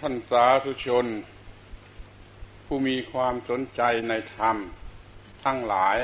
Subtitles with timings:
[0.00, 1.06] ท่านสาธุชน
[2.66, 4.56] ผู้มีความสนใจในธรรม
[5.44, 5.98] ทั้งหลาย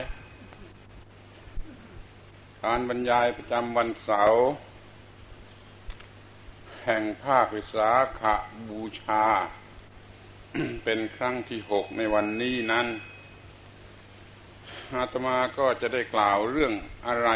[2.64, 4.40] การบรรยายประจำวันเสาร์
[6.84, 7.90] แห่งภาควิสา
[8.20, 8.22] ข
[8.68, 9.24] บูชา
[10.84, 12.86] เป็นครั้งที่หกในวันนี้นั้น
[14.94, 16.72] อาตมาก็จะได้กล่าวเรื่อง
[17.06, 17.30] อะไร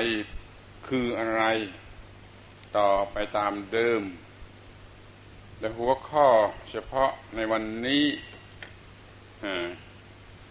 [0.89, 1.43] คืออะไร
[2.77, 4.03] ต่อไปตามเดิม
[5.65, 6.27] แต่หัวข้อ
[6.71, 8.05] เฉพาะในวันนี้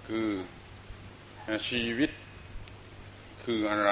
[0.08, 0.30] คือ
[1.70, 2.12] ชีวิต
[3.44, 3.92] คืออะไร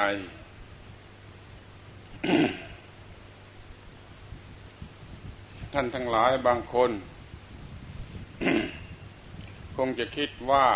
[5.73, 6.91] ท่านทั้งหลายบางคน
[9.75, 10.67] คงจะคิดว่า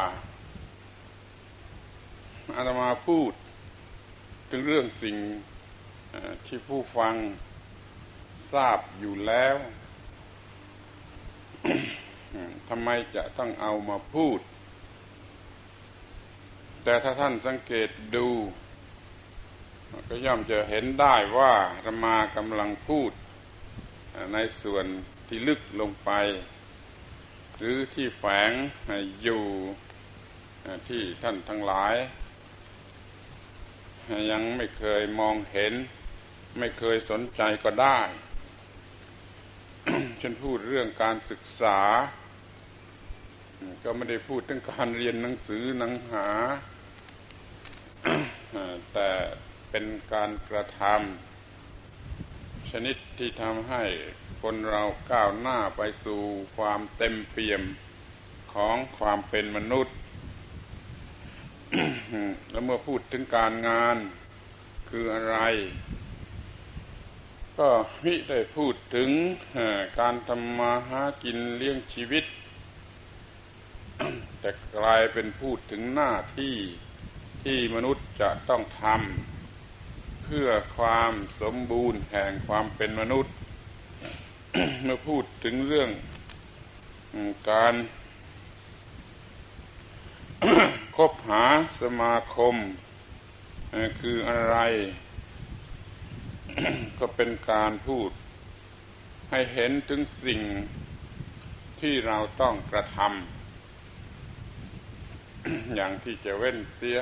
[2.55, 3.31] อาตมาพูด
[4.49, 5.15] ถึงเรื่องสิ่ง
[6.45, 7.13] ที่ผู้ฟัง
[8.53, 9.57] ทราบอยู่แล้ว
[12.69, 14.39] ทำไมจะต้องเอามาพูด
[16.83, 18.27] แต่ถ้าท่านสังเกตดู
[20.07, 21.53] ก็ย่อมจะเห็นได้ว่า
[21.85, 23.11] ธรรมากำลังพูด
[24.33, 24.85] ในส่วน
[25.27, 26.11] ที่ลึกลงไป
[27.57, 28.51] หรือที่แฝง
[29.23, 29.43] อยู่
[30.89, 31.95] ที่ท่านทั้งหลาย
[34.31, 35.73] ยังไม่เคยมองเห็น
[36.59, 37.99] ไม่เคยสนใจก็ได้
[40.21, 41.79] ฉันพูดเรื่องการศึกษา
[43.83, 46.27] ก็ไม่ได้พูดถึงการเรียนหนังสือหนังหา
[48.93, 49.09] แต่
[49.69, 53.83] เป็นการกระทำชนิดที่ทำให้
[54.41, 56.21] คนเราก้าวหน้าไปสู่
[56.57, 57.61] ความเต็มเปี่ยม
[58.53, 59.95] ของความเป็นมนุษย์
[62.51, 63.97] แล้วเมื่อพูดถึงการงาน
[64.89, 65.37] คืออะไร
[67.59, 67.69] ก็
[68.03, 69.09] มิได้พูดถึง
[69.99, 72.25] การทำมาหากินเลี้ยงชีวิต
[74.39, 76.55] แต่กลายเป็นพูดถึงหน้าที่
[77.43, 83.33] ที่มนุษย์จะต้องทำเพื่อความสมบูรณ์แห่งความเป็นมนุษย์
[84.83, 85.89] เมื่อพูดถึงเรื่อง
[87.51, 87.73] การ
[90.95, 91.45] คบหา
[91.81, 92.55] สมาคม
[93.99, 94.57] คืออะไร
[96.99, 98.11] ก็เป็นการพูด
[99.29, 100.41] ให้เห็นถึงสิ่ง
[101.79, 103.05] ที่เราต้องกระทำ
[105.75, 106.99] อย่างที่จะเว้นเสีย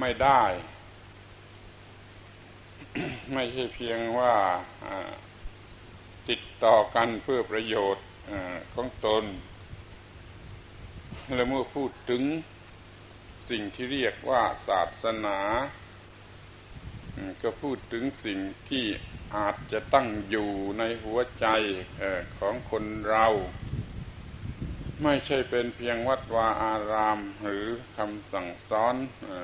[0.00, 0.42] ไม่ได้
[3.32, 4.34] ไม่ใช่เพียงว่า
[6.28, 8.06] ติดต่อกันเพื่อประโยชน์
[8.74, 9.24] ของตน
[11.34, 12.22] และเมื่อพูดถึง
[13.50, 15.38] สิ่งที่เรียกว่าศาสนา
[17.42, 18.38] ก็พูดถึงสิ่ง
[18.68, 18.84] ที่
[19.36, 21.46] อาจจะตั้งอยู่ในหัวใจ
[22.38, 23.26] ของคนเรา
[25.02, 27.66] ไม่ใช่เป็นเพียงวัดวาอาราม หรือ
[27.96, 28.94] คำสั่งสอน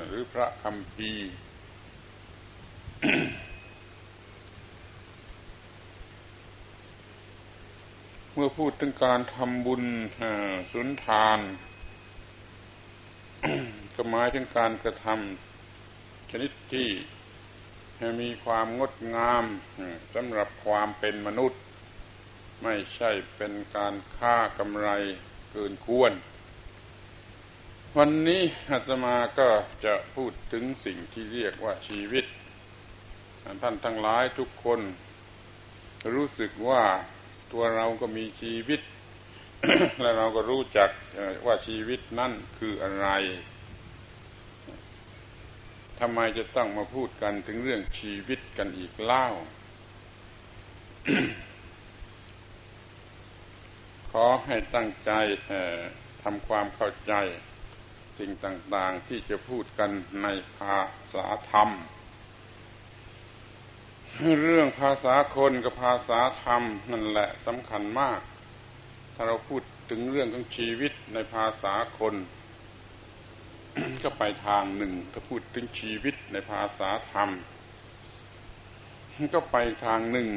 [0.07, 1.13] หรือพระคำพี
[8.33, 9.83] เมื่อพูดถึงการทำบุญ
[10.73, 11.39] สุนทาน
[13.95, 16.89] ก็หมายถึงการกระทำชนิดที่
[18.21, 19.44] มีความงดงาม
[20.15, 21.61] สำหรับความเป็นมนุษย์
[22.62, 24.88] ไม่ใช่เป็นการค่ากำไร
[25.50, 26.12] เกินควร
[27.97, 29.49] วันนี้อาตมาก็
[29.84, 32.25] จะพูดถึงสิ่งที่เรียกว่าชีวิต
[33.62, 34.81] ท่านทั้งหลายทุกคน
[36.15, 36.84] รู้สึกว่า
[37.53, 38.81] ตัวเราก็มีชีวิต
[40.00, 40.91] และเราก็รู้จัก
[41.47, 43.09] ว่าชีวิตนั่นคืออะไร
[46.00, 49.27] ทำไมจะต้องมาพูดกันถึงเรื่องชีวิตกันอีกเล่า
[54.10, 55.10] ขอให้ตั้งใจ
[56.22, 57.15] ทำความเข้าใจ
[58.19, 59.91] สิ่งต่างๆที่จะพูดกัน
[60.22, 60.27] ใน
[60.59, 60.78] ภา
[61.15, 61.69] ษาธรรม
[64.44, 68.21] เรื่องภาษาคนกับภาษาธรรมนั่นแหละสำคัญมาก
[69.15, 72.15] ถ้าเราพูดถึงเรื่องของชีวิตในภาษาคน
[74.03, 77.30] ก็ไปทางหนึ่งถ้าพูดถึงชีวิตในภาษาธรรม
[79.34, 80.28] ก็ไปทางหนึ่ง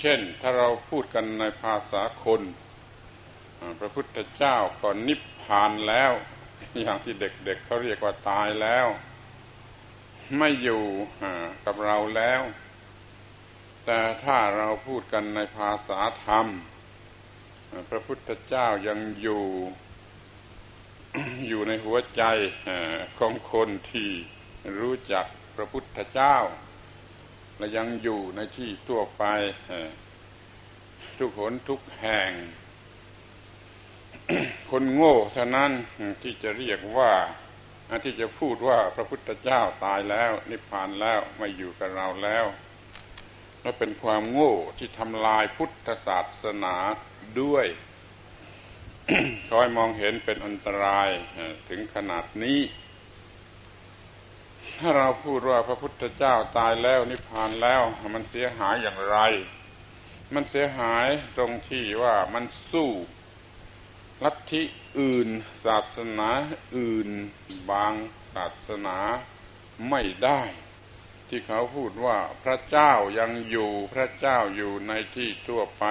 [0.00, 2.42] เช่นถ้าเราพูดกันในภาษาคน
[3.80, 6.12] พระพุทธเจ้าก็นิพพานแล้ว
[6.82, 8.86] อย่างที่เด็กๆเเขาเรียกว่าตายแล้ว
[10.38, 10.84] ไม่อยู่
[11.64, 12.42] กับเราแล้ว
[13.86, 16.46] แต่ถ้าเราพูดกันในภาษาธรรม
[17.90, 19.44] พระพุทธเจ้ายังอยู่
[21.48, 22.22] อยู่ในหัวใจ
[23.18, 24.10] ของคนที่
[24.80, 25.26] รู้จัก
[25.56, 26.36] พระพุทธเจ้า
[27.58, 29.24] และยังอยู่ในที่ทั่วไป
[31.18, 32.30] ทุกหนทุกแห่ง
[34.70, 35.72] คนโง่เท่านั้น
[36.22, 37.12] ที่จะเรียกว่า
[38.04, 42.46] ที่จะพูดว่าพระพุทธเจ้าตายแล้ว นิพพานแล้วไม่อยู่กับเราแล้ว
[43.62, 46.76] และเป็นความโง่ที่ทำลายพุทธศาสนา
[47.42, 47.66] ด้วย
[49.50, 51.10] คอยมองเห็นเป็นอันตราย
[51.68, 52.60] ถึงขนาดนี้
[54.78, 57.82] ถ้าเราพูดว่าพระพุทธเจ้าตายแล้วนิพพานแล้ว
[58.14, 59.18] มันเสียหายอย่างไร
[60.34, 62.90] มันเสียหายตรงที่ว่ามันสู้
[64.24, 64.62] ลัทธิ
[64.98, 65.28] อื่น
[65.64, 66.30] ศาสนา
[66.76, 67.08] อื่น
[67.70, 67.92] บาง
[68.34, 68.98] ศาสนา
[69.90, 70.42] ไม่ได้
[71.28, 75.84] ที่เขาพูดว่าพระเจ้ายังอยู่พระเจ้าอยู่ในที่ทั่วไป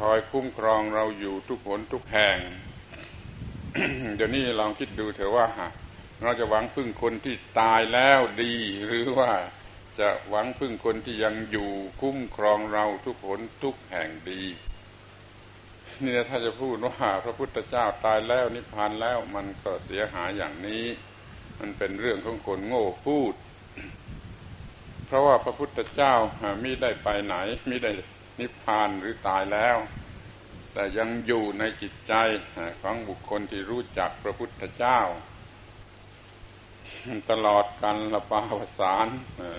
[0.00, 2.38] คอยคุ้มครองเราอยู่ทุกผลทุกแห่ง
[4.16, 5.48] เดี๋ยวนี้ลองคิดดูเถอะว่า
[6.22, 8.52] เราจะหวังพึ่งคนที่ตายแล้วดี
[8.86, 9.32] หรือว่า
[10.00, 11.70] จะหวังพึ่งคนที่ยังอยู่
[12.00, 14.42] คุ้มครองเราทุกผลทุกแห่งดี
[16.04, 20.84] นี่ถ้าจะพูดว่าพระพุทธเจ้าตายแล้วนิพพานแล้วมันก็เสียหายอย่างนี้
[21.58, 23.34] มันเป็นเรื่องของคนโง่พูด
[25.06, 26.14] เพราะว่าพระพุทธเจ้า
[26.62, 27.34] มิได้ไปไหน
[27.68, 27.92] มิได้
[28.38, 29.76] นิพพานหรือตายแล้ว
[30.72, 32.14] แต่ยังอยู่ในจิตใจ
[32.82, 35.00] ของบุคคลที่รู้จักพระพุทธเจ้า
[37.30, 39.08] ตลอดกันละปาวสาร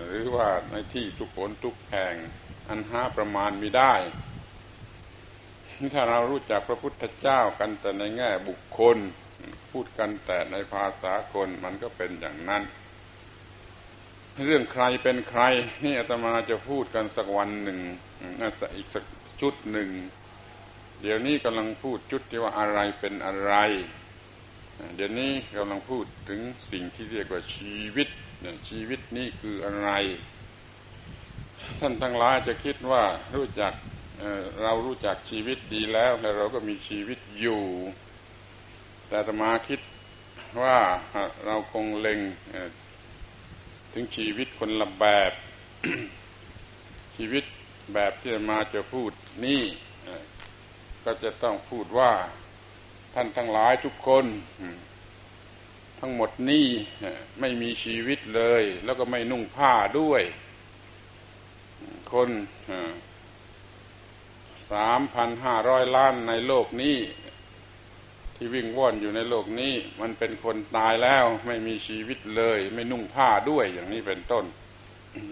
[0.07, 2.13] หรือว่าในที่ทุกผลทุกแห่ง
[2.67, 3.93] อันห้าประมาณมีได้
[5.93, 8.97] ถ้าเรารู้จักพระพุทธเจ้ากันแต่ในแง่บุคคล
[9.71, 12.63] พูดกันแต่ในภาษาคนมันก็เป็นอย่างนั้น
[14.45, 15.41] เรื่องใครเป็นใคร
[15.83, 17.79] นี่อาตมาจะพูดกันสักวันหนึ่ง
[18.39, 19.03] น่าจะอีกสัก
[19.41, 19.89] ชุดหนึ่ง
[21.01, 23.53] เดี๋ยวนี้กำลังพูดชุดที่ว่าอะไรเป็นอะไร
[24.95, 26.41] เดี๋ยวนี้กำลังพูดถึง
[26.71, 28.07] สิ่งที่เรียกว่าชีวิต
[28.69, 29.89] ชีวิตนี่คืออะไร
[31.79, 33.03] ท่านทั้งหลายจะคิดว่า
[33.35, 33.73] รู้จัก
[34.63, 37.61] เรารู้จักชีวิตดีแล้วแล้วเราก็มีชีวิตอยู่
[39.07, 39.79] แต่ตมาคิด
[40.61, 40.77] ว่า
[41.45, 42.19] เราคงเล็ง
[43.99, 45.31] ถึงชีวิตคนละแบบ
[47.17, 47.43] ชีวิต
[47.93, 49.11] แบบที่มาจะพูด
[49.45, 49.63] นี่
[51.03, 52.13] ก็จะต้องพูดว่า
[53.13, 54.25] ท่านทั้งหลายทุกคน
[55.99, 56.67] ทั้งหมดนี่
[57.39, 60.23] ไม่มีชีวิตเลย แล้วก็ไม่นุ่งผ้าด้วย
[62.13, 62.29] คน
[64.71, 66.97] สามพันห้าร้อยล้านในโลกนี้
[68.39, 74.45] ที่วิ่งว่อนอยู่ในโลกนี้ มันเป็นคนตายแล้วไม่มีชีวิตเลย ไม่นุ่งผ้าด้วยอย่างนี้เป็นต้น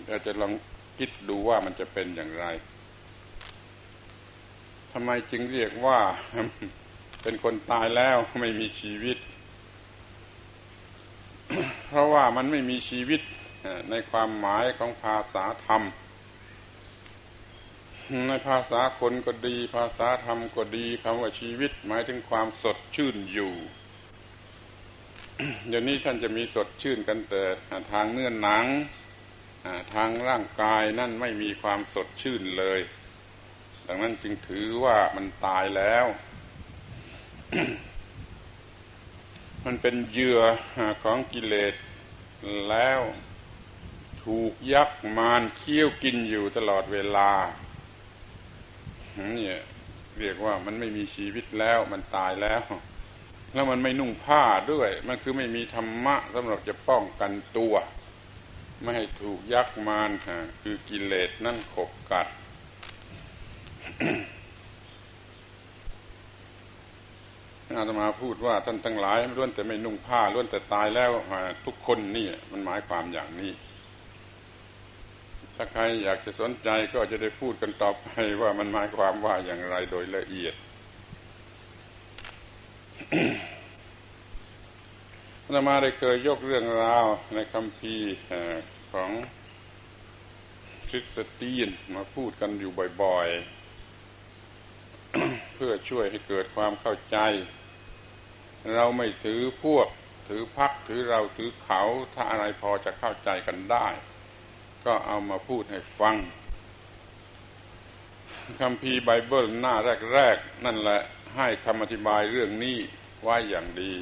[0.08, 0.52] เราจะลอง
[0.98, 2.46] คิดดูว่ามันจะเป็นอย่างไร
[4.92, 6.00] ทำไมจึงเรียกว่า
[7.24, 9.18] เป็นคนตายแล้วไม่มีชีวิต
[11.88, 13.22] เพราะว่ามันไม่มีชีวิต
[13.90, 15.82] ในความหมายของภาษาธรรม
[18.08, 23.54] ในภาษาคนก็ดี ภาษาธรรมก็ดีคำว่าชีวิต หมายถึงความสดชื่นอยู่
[25.68, 27.44] เดี๋ยวนี้ท่านจะมีสดชื่นกันแต่
[27.92, 28.66] ทางเนื้อหนัง
[29.94, 32.80] ทางร่างกายนั่นไม่มีความสดชื่นเลย
[33.88, 36.06] ดังนั้นจึงถือว่ามันตายแล้ว
[39.66, 40.42] มันเป็นเหยื่อ
[41.04, 41.76] ของกิเลส
[42.70, 43.02] แล้ว
[44.24, 47.32] ถูกยักษ์มารเคี้ยวกินอยู่ตลอดเวลา
[49.38, 49.50] นี่
[50.20, 52.62] เรียกว่ามันไม่มีชีวิตแล้วมันตายแล้ว
[53.54, 57.74] แล้วมันไม่นุ่งผ้าด้วย มันคือไม่มีธรรมะสำหรับจะป้องกันตัว
[58.82, 60.10] ไม่ให้ถูกยักษ์มาร
[60.62, 62.28] คือกิเลสนั่นขบกัด
[67.78, 71.12] อาตมาพูดว่าท่านทั้งหลายล้วนแต่ไม่นุ่งผ้าล้วนแต่ตายแล้ว
[71.66, 73.52] ทุกคนนี่มันหมายความอย่างนี้
[75.56, 78.08] ถ้าใครอยากจะสนใจก็จะได้พูดกันต่อไป
[78.42, 80.56] ว่ามันหมายความว่าอย่างไรโดยละเอียด
[85.44, 87.96] พระมาได้เคยยกเรื่องราวในคำพี
[88.94, 89.12] ของ
[90.90, 92.72] คริสเตียนมาพูดกันอยู่
[93.02, 97.18] บ่อยๆ เพื่อช่วยให้เกิดความเข้าใจ
[98.76, 99.88] เราไม่ถือพวก
[100.28, 101.82] ถือพักถือเราถือเขา
[102.14, 103.88] ถ้าอะไรพอจะเข้าใจกันได้
[104.86, 106.16] ก็เอามาพูดให้ฟัง
[108.60, 109.76] คำพีไบเบิลหน้า
[110.14, 111.00] แรก ๆ นั่นแหละ
[111.36, 112.78] ให้คำอธิบายเรื่องนี้
[113.24, 113.94] ไว้อย่างดี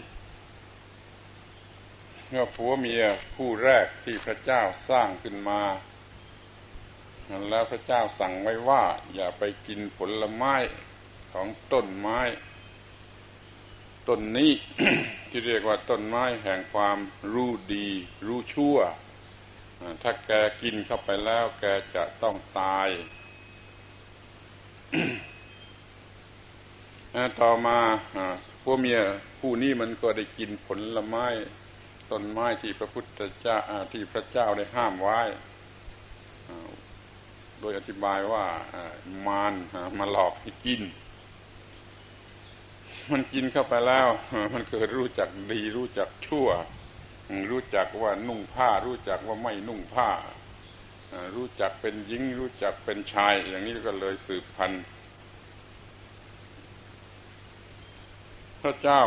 [2.29, 3.03] เมื่อผัวเมีย
[3.35, 5.61] ผู้แรกที่พระเจ้าสร้างขึ้นมา
[7.49, 10.55] แล้วพระเจ้าสั่งไว้ว่า อย่าไปกินผลไม้
[11.33, 12.19] ของต้นไม้
[14.07, 14.51] ต้นนี้
[15.29, 16.97] ที่เรียกว่าต้นไม้แห่งความ
[17.33, 17.87] รู้ดี
[18.27, 18.77] รู้ชั่ว
[20.01, 22.89] ถ้าแกกินเข้าไปแล้วแกจะต้องตาย
[27.41, 27.79] ต่อมา
[28.63, 28.99] พวกเมีย
[29.39, 31.25] ผู้นี้มันก็ได้กินผลไม้
[32.11, 33.57] ต้นไม้ที่พระพุทธเจ้า
[33.91, 35.21] ที่พระเจ้าได้ห้ามไว้
[37.59, 38.45] โดยอธิบายว่า
[39.27, 39.53] มาร
[39.99, 40.81] มาหลอกให้กิน
[43.11, 44.07] มันกินเข้าไปแล้ว
[44.53, 46.47] มันเกิดรู้จักดีรู้จักชั่ว
[47.51, 50.09] รู้จักว่านุ่งผ้า รู้จักว่าไม่นุ่งผ้า
[51.35, 54.83] รู้จักเป็นหญิง รู้จักเป็นชาย อย่างนี้ก็เลยสืบพันธุ์
[58.61, 59.01] พระเจ้า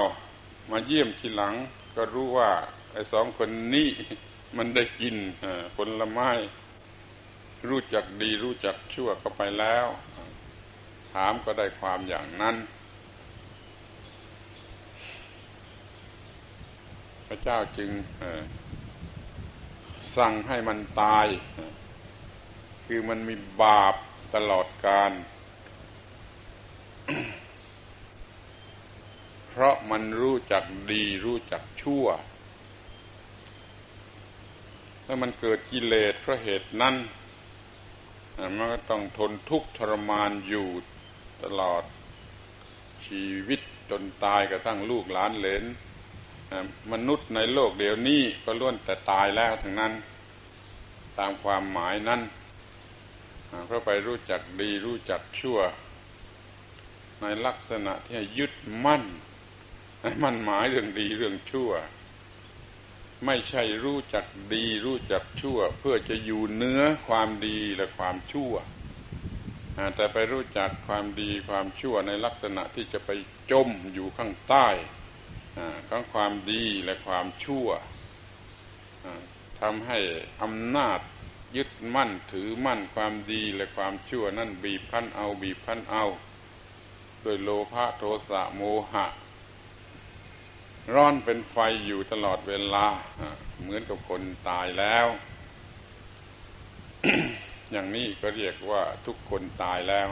[0.70, 1.54] มาเยี่ยมทีหลัง
[1.96, 2.50] ก็รู้ว่า
[2.92, 3.90] ไอ้สองคนนี้
[4.56, 5.16] มันได้กิน
[5.76, 6.30] ผลไม้
[7.68, 9.86] รู้จักดีรู้จักชั่วก็ไปแล้ว
[11.12, 12.56] ถามก็ได้ความอย่างนั้น
[17.36, 17.90] ระเจ้าจึง
[20.16, 21.26] สั่งให้มันตาย
[22.86, 23.94] คือมันมีบาป
[24.34, 25.12] ตลอดการ
[29.48, 32.06] เพราะมันรู้จักดีรู้จักชั่ว
[35.04, 36.94] ถ้ามันเกิดกิเลสเพราะเหตุนั้น
[38.56, 40.68] มันก็ต้องทนทุกข์ทรมานอยู่
[41.42, 41.82] ตลอด
[43.06, 45.64] ชีวิตจนตายกระทั่งลูกหลานเหลน
[46.92, 49.92] มนุษย์ในโลกเดี๋ยวนี้ก็ล้วนแต่ตายแล้วทั้งนั้น
[51.18, 52.20] ตามความหมายนั้น
[53.66, 55.58] เพราะไปรู้จักดีรู้จักชั่ว
[57.20, 58.52] ในลักษณะที่ยึด
[58.84, 59.04] มั่น
[60.22, 61.70] มันหมายเรื่องดีเรื่องชั่ว
[63.26, 64.24] ไม่ใช่รู้จัก
[64.54, 68.54] ดีรู้จักชั่ว เพื่อจะอยู่เนื้อความดีและความชั่ว
[69.96, 73.10] แต่ไปรู้จักความดีความชั่วในลักษณะที่จะไป
[73.50, 74.68] จมอยู่ข้างใต้
[75.88, 77.68] ของความดีและความชั่ว
[79.60, 79.98] ทำให้
[80.42, 81.00] อำนาจ
[81.56, 86.04] ยึดมั่นถือมั่นความดีและความชั่วนั่นบีบพันเอาบีบพันเอา
[87.22, 89.06] โดยโลภะโทสะโมหะ
[90.94, 92.86] ร้อนเป็นไฟอยู่ตลอดเวลา
[93.60, 95.06] เหมือนกับคนตายแล้ว
[97.70, 100.08] อย่างนี้ก็เรียกว่าทุกคนตายแล้ว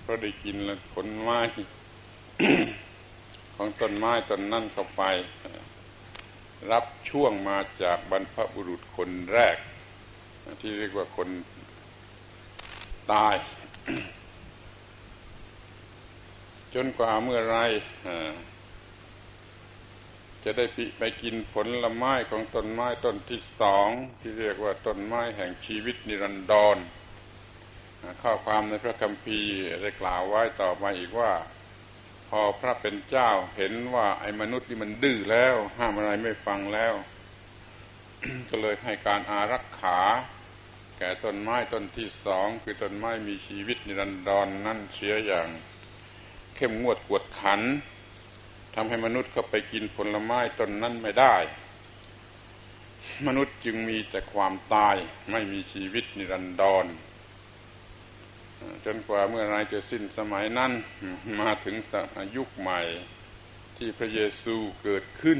[0.00, 0.56] เพราะได้กิน
[0.92, 1.38] ผลไม้
[3.62, 5.02] ของต้นไม้ต้นนั่นเข้าไป
[6.70, 9.56] รับช่วงมาจากบรรพบุรุษคนแรก
[10.60, 11.28] ที่เรียกว่าคน
[13.12, 13.36] ตาย
[16.74, 17.58] จนกว่าเมื่อไร
[20.44, 20.64] จะได้
[20.98, 23.88] ไปกินผลลไม้ของต้นไม้ต้นที่สอง
[24.20, 26.76] ที่เรียกว่าต้นไม้แห่งชีวิตนิรันดร
[28.22, 31.32] ข้อความในพระคัมภีร์ได้กล่าวไว้ต่อมาอีกว่า
[32.30, 36.94] พอพระเป็นเจ้าเห็นว่าไอ้มนุษย์นี่มันดื้อแล้ว ห้ามอะไรไม่ฟังแล้ว
[38.48, 40.00] ก็เลยให้การอารักขา
[40.98, 45.48] แก่ต้นไม้ต้นที่สองคือต้นไม้มีชีวิตนิรันดรนนั่นเสียอย่าง
[46.56, 47.60] เข้มงวดกวดขัน
[48.74, 51.36] ทำให้มนุษย์เข้าไปกินผลไม้ต้นนั้นไม่ได้
[53.26, 54.96] มนุษย์จึงมีแต่ความตาย
[55.30, 56.86] ไม่มีชีวิตนิรันดร
[58.84, 60.72] จนกว่าเมื่อไรจะสิ้นสมัยนั้น
[61.40, 61.76] มาถึง
[62.36, 62.80] ยุคใหม่
[63.76, 65.38] ที่พระเยซูเกิดขึ้น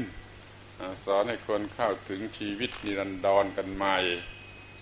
[1.05, 3.97] สอนให้คนเข้าถึงชีวิตนิรันดรกันใหม่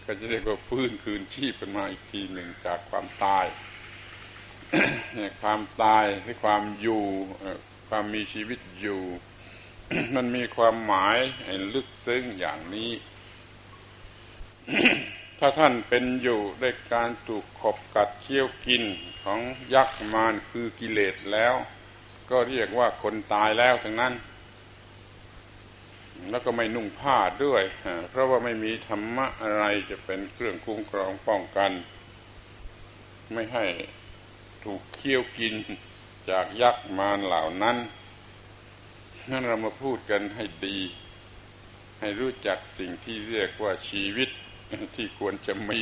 [0.06, 3.46] ก็จะเรียกว่าฟื้นคืนชีพกันมาอีกทีหนึ่งจากความตาย
[5.42, 7.04] ความตายที่ความอยู่
[7.90, 9.02] ความมีชีวิตอยู่
[10.16, 11.18] มันมีความหมาย
[11.74, 12.92] ลึกซึ้งอย่างนี้
[15.42, 18.84] ถ้าท่านเป็นอยู่ด้วยการถูกขบกัดเคี้ยวกิน
[19.24, 19.40] ของ
[19.74, 21.54] ยักษ์มารคือกิเลสแล้ว
[22.30, 24.14] ก็เรียกว่าคนตายแล้วทั้งนั้น
[26.30, 27.64] แล้วก็ไม่นุ่งผ้าด้วย
[28.10, 31.72] เพราะว่าไม่มีธรรมะอะไรจะเป็นเครื่องคุ้มครองป้องกัน
[33.34, 33.66] ไม่ให้
[34.64, 35.56] ถูกเคี้ยวกิน
[36.30, 37.78] จากยักษ์มารเหล่านั้น
[39.30, 40.78] นั่นเรามาพูดกันให้ดี
[42.00, 44.30] ให้รู้จักสิ่งที่เรียกว่าชีวิต
[44.96, 45.82] ที่ควรจะมี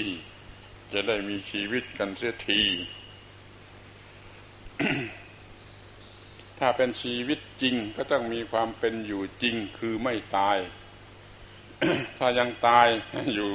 [0.93, 2.63] จะได้มีชีวิตกันเสียที
[6.59, 10.57] ถ้าเป็นชีวิตจริงก็ต้องมีความเป็นอยู่จริงคือไม่ตาย
[12.17, 12.87] ถ้ายังตาย
[13.33, 13.53] อยู่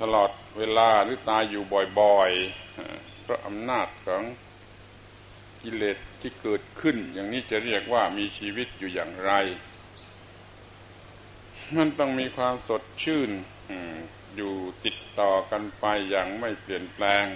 [0.00, 1.62] ตลอดเวลาหรือตายอยู่
[2.00, 4.22] บ่อยๆเพราะอำนาจของ
[5.62, 9.32] กิเลสที่เกิดขึ้น อย่างนี้จะเรียกว่ามีชีวิตอยู่อย่างไร
[11.76, 13.30] มันต้องมีความสดชื่น
[14.36, 14.54] อยู่
[14.84, 17.26] ติดต่อกันไปอย่างไม่เปลี่ยนแปลง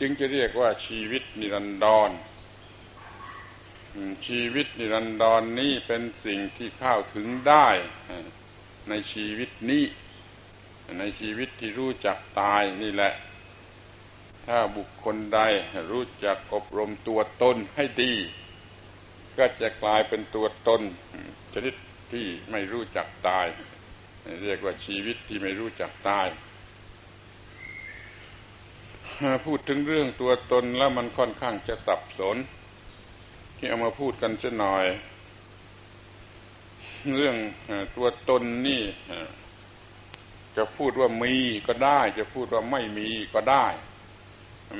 [0.00, 2.10] จึงจะเรียกว่าชีวิตนิรันดร
[4.26, 7.68] ชีวิตนิรันดรนนี้เป็นสิ่งที่เข้าถึงได้
[8.88, 9.84] ในชีวิตนี้
[10.98, 13.14] ในชีวิตที่รู้จักตายนี่แหละ
[14.46, 15.40] ถ้าบุคคลใด
[15.90, 18.14] รู้จักอบรมตัวตนให้ดี
[19.38, 20.82] ก็จะกลายเป็นตัวตน
[21.54, 21.74] ชนิด
[22.12, 23.46] ที่ไม่รู้จักตาย
[24.42, 26.28] เรียกว่าชีวิตที่ไม่รู้จักตาย
[29.46, 32.36] พูดถึงเรื่องตัวตนแล้วมันค่อนข้างจะสับสน
[33.56, 34.86] ที่เอามาพูดกันจะหน่อย
[37.16, 37.36] เรื่อง
[37.96, 38.82] ตัวตนนี่
[40.56, 41.34] จะพูดว่ามี
[41.66, 43.66] ก็ได้ จะพูดว่าไม่มีก็ได้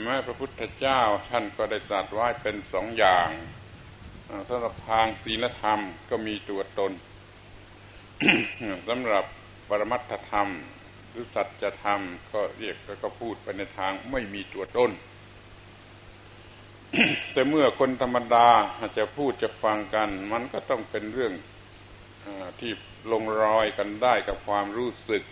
[0.04, 3.28] แม้พระพุทธเจ้าท่านก็ได้ตรัสไว้เป็นสองอย่าง
[4.49, 6.92] สำหรับทางศีลธรรมก็มีตัวตน
[8.89, 9.25] สำหรับ
[9.69, 10.49] ปรมัตถธรรม
[11.11, 12.00] หรือสัจธรรม
[12.33, 14.91] ก็เรียกแล้วก็พูดไปในทางไม่มีตัวตน
[17.33, 18.49] แต่เมื่อคนธรรมดา
[18.99, 21.33] จะพูดจะฟังกัน มันก็ต้องเป็นเรื่อง
[22.25, 22.27] อ
[22.61, 22.73] ที่
[23.12, 25.23] ลงรอยกันได้กับความรู้สึก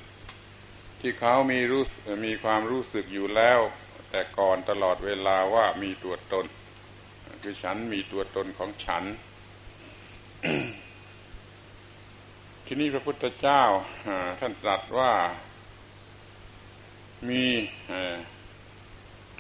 [1.00, 1.84] ที่เขามีรู้
[2.26, 3.60] มีความรู้สึกอยู่แล้ว
[4.10, 6.46] แต่ก่อนตลอดเวลาว่ามีตัวตน
[7.42, 9.04] คือฉันมีตัวตนของฉัน
[12.70, 13.62] ที่นี้พระพุทธเจ้า
[14.40, 15.12] ท่านตรัสว่า
[17.28, 17.44] มี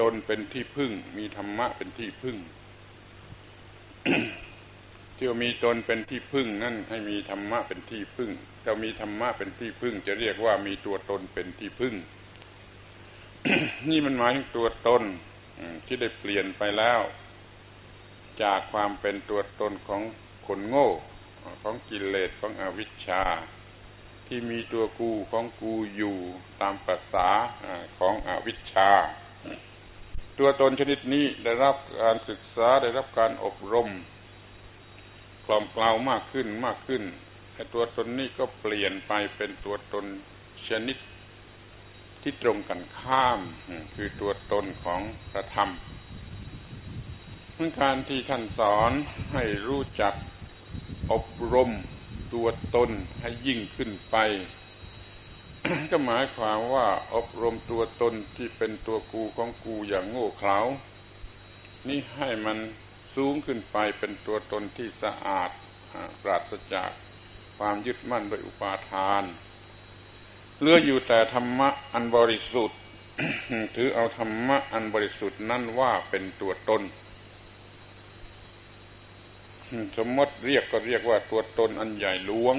[0.00, 2.36] ตนเป็นที่พึ่ง มีธรรมะเป็นที่พึ่ง
[5.16, 8.30] ที่ว่ามีตนเป็นที่พึ่งนั่นให้มีธรรมะเป็นที่พึ่ง
[8.64, 11.94] ถ้ามีธรรมะเป็นที่พึ่ง จะเรียกว่ามีตัวตนเป็นที่พึ่ง
[13.88, 15.02] นี่มันหมายถึงตัวตน
[15.86, 17.00] ที่ได้เปลี่ยนไปแล้ว
[18.42, 20.02] จากความเป็นตัวตนของ
[20.46, 20.88] คนโง่
[21.62, 23.22] ของกิเลสของอวิชชา
[24.26, 26.16] ที่มีตัวกูของกูอยู่
[26.60, 27.28] ตามภาษา
[27.98, 28.90] ของอวิชชา
[30.38, 33.88] ตัวตนชนิดนี้ได้รับการศึกษาได้รับการอบรม
[35.46, 37.02] กล่อมกล่าวมากขึ้นมากขึ้น
[37.54, 40.06] ไอ้ตัวตนนี้ก็เปลี่ยนไปเป็นตัวตน
[40.68, 40.98] ชนิด
[42.22, 43.40] ที่ตรงกันข้าม
[43.94, 45.70] คือตัวตนของพระธรรม
[47.54, 48.92] เมื่อการที่ท่านสอน
[49.32, 50.14] ให้รู้จัก
[51.12, 51.70] อบรม
[52.34, 52.90] ตัวตน
[53.20, 54.16] ให้ยิ่งขึ้นไป
[55.90, 60.58] ก็หมายความว่าอบรมตัวตนที่เป็นตัวกูของกูอย่างโง่เขลา
[61.88, 62.58] นี่ให้มัน
[63.14, 65.50] สูงขึ้นไปเป็นตัวตนที่สะอาด
[66.22, 66.90] ปราศจาก
[67.58, 69.24] ความยึดมั่นโดยอุปาทาน
[70.58, 72.78] เหลืออยู่แต่ธรรมะอันบริสุทธิ์
[73.76, 76.82] ถือเอาธรรมะอันบริสุทธิ์นั่นว่าเป็นตัวตน
[79.96, 82.56] สมมติเรียกก็เรียกว่าตัวตนอันใหญ่หลวง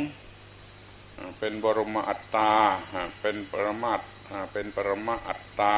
[1.40, 2.52] เป็นบรมอัตตา
[3.22, 4.02] เป็นปรมาต
[4.52, 5.76] เป็นปรมาอัตตา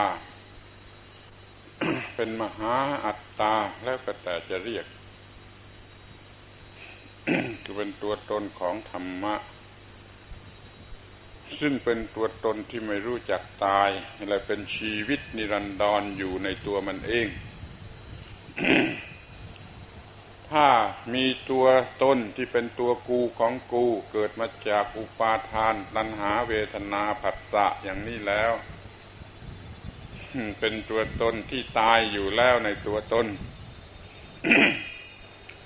[2.15, 4.85] เป็นมหาอัตตา แล้วก็แต่จะเรียก
[7.63, 9.35] คือเป็นตัวตนของธรรมะ
[11.59, 13.89] ซึ่งเป็นตัวตนที่ไม่รู้จักตาย
[14.27, 17.27] และเป็นชีวิตนิรันดรออยู่ในตัวมันเอง
[20.51, 20.69] ถ้า
[21.13, 21.65] มีตัว
[22.03, 28.51] ตนที่เป็นตัวกูของกูเกิดมาจากอุปาทานตัณหาเวทนาผัสสะอย่างนี้แล้ว
[30.59, 33.27] เป็นตัวตนที่ตายอยู่แล้วในตัวตน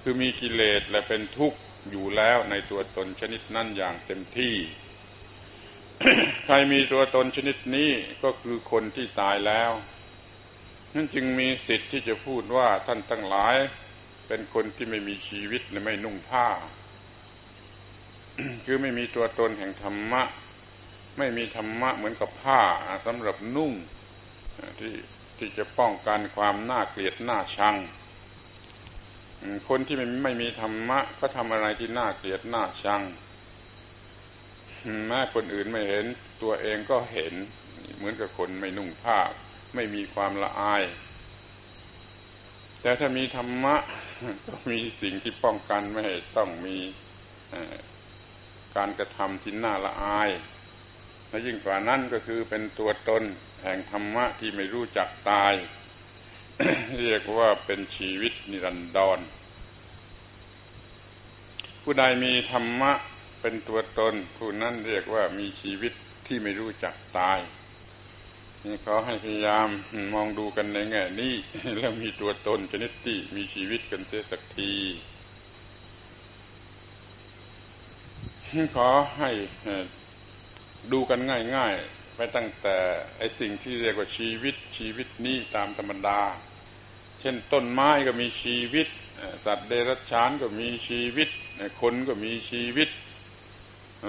[0.01, 1.59] คือมีกิเลสและเป็นทุกข์
[1.91, 4.55] อยู่แล้วในตัวตนชนิดนั้นอย่างเต็มที่
[6.45, 7.91] ใครมีตัวตนชนิดนี้
[8.23, 9.71] ก็คือคนที่ตายแล้ว
[10.93, 13.57] นั่นจึงมีสิทธิ์ที่จะพูดว่าท่านทั้งหลาย
[14.27, 16.47] เป็นคนที่ไม่มีชีวิตและไม่นุ่งผ้า
[18.65, 20.23] คือไม่มีตัวตนแห่งธรรมะ
[21.17, 22.61] ไม่มีธรรมะเหมือนกับผ้า
[23.05, 23.73] สำหรับนุ่ง
[24.79, 24.93] ที่
[25.37, 27.75] ที่จะป้องกันความน่าเกลียดน่าชัง
[29.69, 33.01] คนที่ไม่ไม่มีธรรมะ ก็ทำอะไรที่น่าเกลียดน่าชัง
[35.07, 36.05] แม้คนอื่นไม่เห็น
[36.41, 37.33] ตัวเองก็เห็น
[37.97, 39.19] เหมือนกับคนไม่นุ่งผ้า
[39.75, 40.83] ไม่มีความละอาย
[42.85, 43.75] แต่ถ้ามีธรรมะ
[44.47, 46.77] ก็มีสิ่งที่ป้องกันไม่ให้ต้องมี
[48.75, 50.29] การกระทำที่น่าละอาย
[51.29, 53.23] และยิ่งกว่านั้นก็คือเป็นตัวตน
[53.63, 55.53] แห่งธรรมะที่ไม่รู้จักตาย
[56.99, 59.19] เรียกว่าเป็นชีวิตนิรันดร
[61.81, 62.91] ผู้ใดมีธรรมะ
[63.41, 65.93] เป็นตัวตน ผู้นั้นเรียกว่ามีชีวิต
[66.27, 67.39] ที่ไม่รู้จักตาย
[68.85, 69.67] ขอให้พยายาม
[70.13, 71.33] มองดูกันในแง่นี้
[71.77, 74.73] แล้วมีตัวตนชนิดที่มีชีวิตกันเสียสักที
[78.75, 79.31] ขอให้
[80.91, 81.19] ดูกัน
[81.55, 82.77] ง่ายๆไปตั้งแต่
[83.17, 86.21] ไอ้สิ่งที่เรียกว่าชีวิตชีวิตนี้ตามธรรมดา
[87.19, 88.87] เช่นต้นไม้ก็มีชีวิต
[89.45, 91.29] สัตว์เดรัจฉานก็มีชีวิต
[91.81, 92.89] คนก็มีชีวิต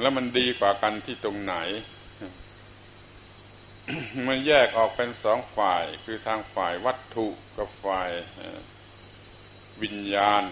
[0.01, 1.55] แล้วมันดีกว่ากันที่ตรงไหน
[4.27, 8.11] มันแยกออกเป็นสองฝ่าย คือทางฝ่ายวัตถุกับฝ่าย
[9.83, 10.44] วิญญาณ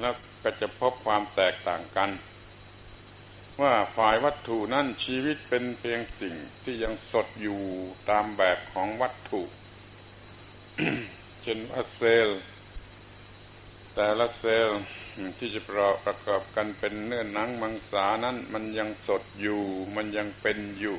[0.00, 2.10] แล้วก็จะพบความแตกต่างกัน
[3.60, 7.60] ว่าฝ่ายวัตถุนั่นชีวิตเป็นเพียงสิ่งที่ยังสดอยู่
[8.10, 9.42] ตามแบบของวัตถุ
[11.42, 12.40] เช่นว่าเซลล์
[13.94, 14.80] แต่ละเซลล์
[15.38, 15.60] ที่จะ
[16.04, 19.62] ประกอบกันเป็นเนื้อหนังมังสานั้นมันยังสดอยู่
[19.96, 20.98] มันยังเป็นอยู่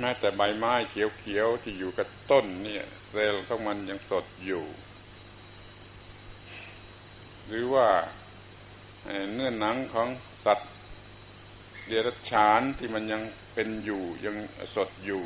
[0.00, 4.64] แม้แต่ใบไม้เขียวๆที่อยู่กับต้นเนี่ย เซลล์ของมันยังสดอยู่
[7.46, 7.88] หรือว่า
[9.32, 10.08] เนื้อหนังของ
[10.44, 10.72] สัตว์
[11.86, 13.22] เดรัจฉานที่มันยัง
[13.54, 14.36] เป็นอยู่ยัง
[14.74, 15.24] สดอยู่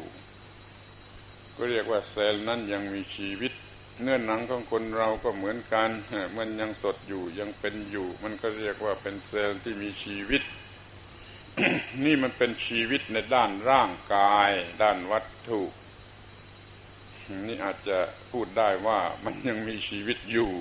[1.57, 3.53] ก็เรียกว่าเซลล์นั้นยังมีชีวิต
[4.03, 5.91] เนื้อหนังของคนเราก็เหมือนกัน
[6.37, 10.43] มันยังสดอยู่ยังเป็นอยู่ มันก็เรียกว่าเป็นเซลล์ที่มีชีวิต
[12.05, 14.51] นี่มันเป็นชีวิตในด้านร่างกาย
[14.83, 15.62] ด้านวัตถุ
[17.47, 17.99] นี่อาจจะ
[18.31, 20.53] พูดได้ว่ามันยังมีชีวิตอยู่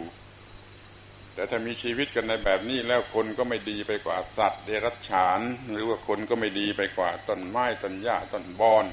[1.33, 5.39] แต่ถ้ามีชีวิตกันในแบบนี้แล้วคนก็ไม่ดีไปกว่าสัตว์เดรัจฉาน
[5.71, 8.85] หรือว่าคนก็ไม่ดีไปกว่าต้นไม้ต้นหญ้าต้นบอน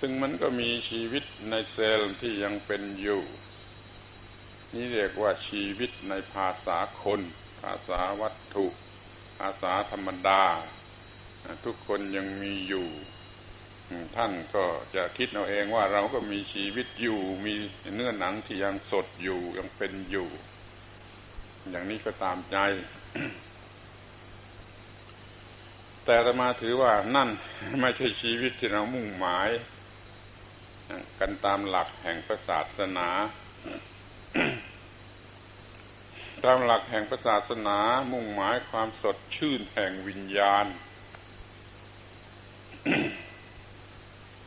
[0.00, 3.22] ซึ่งมันก็มีชีวิตในเซลล์ที่ยังเป็นอยู่
[4.74, 7.20] นี่เรียกว่าชีวิตในภาษาคน
[7.60, 8.66] ภาษาวัตถุ
[9.38, 10.42] ภาษาธรรมดา
[11.64, 12.86] ทุกคนยังมีอยู่
[14.16, 17.54] ท่านก็จะคิดเอาเองว่าเราก็มีชีวิตอยู่ มี
[17.94, 20.28] เนื้อหนังที่ยังสดอยู่ยังเป็นอยู่
[21.70, 22.56] อย่างนี้ก็ตามใจ
[26.04, 27.28] แต่ตมาถือว่านั่น
[27.80, 29.48] ไม่ใช่ชีวิตที่เรามุ่งหมาย
[31.18, 32.16] กันตามหลักแห่ง
[32.48, 33.08] ศาสนา
[36.46, 37.78] ตามหลักแห่งศาสนา
[38.12, 40.66] มุ่งหมายความสดชื่นแห่งวิญญาณ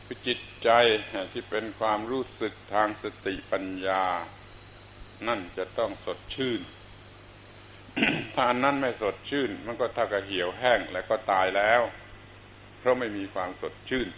[0.04, 0.68] คือจิตใจ
[1.32, 4.04] ที่เป็นความรู้สึกทางสติปัญญา
[5.26, 6.60] นั่นจะต้องสดชื่น
[8.34, 11.82] ถ้าอันนั้นไม่สดชื่น มันก็เท่ากับเหี่ยวแห้งแล้วก็ตายแล้ว
[12.78, 14.08] เพราะไม่มีความสดชื่น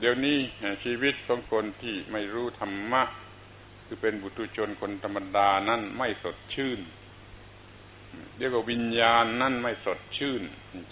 [0.00, 0.38] เดี๋ยวนี้
[0.84, 3.04] ชีวิตของคนที่ไม่รู้ธรรมะ
[3.86, 6.80] คือเป็นบุตุชนคนธรรมดานั่นไม่สดชื่น
[8.38, 10.42] เรียกว่าวิญญาณนั่นไม่สดชื่น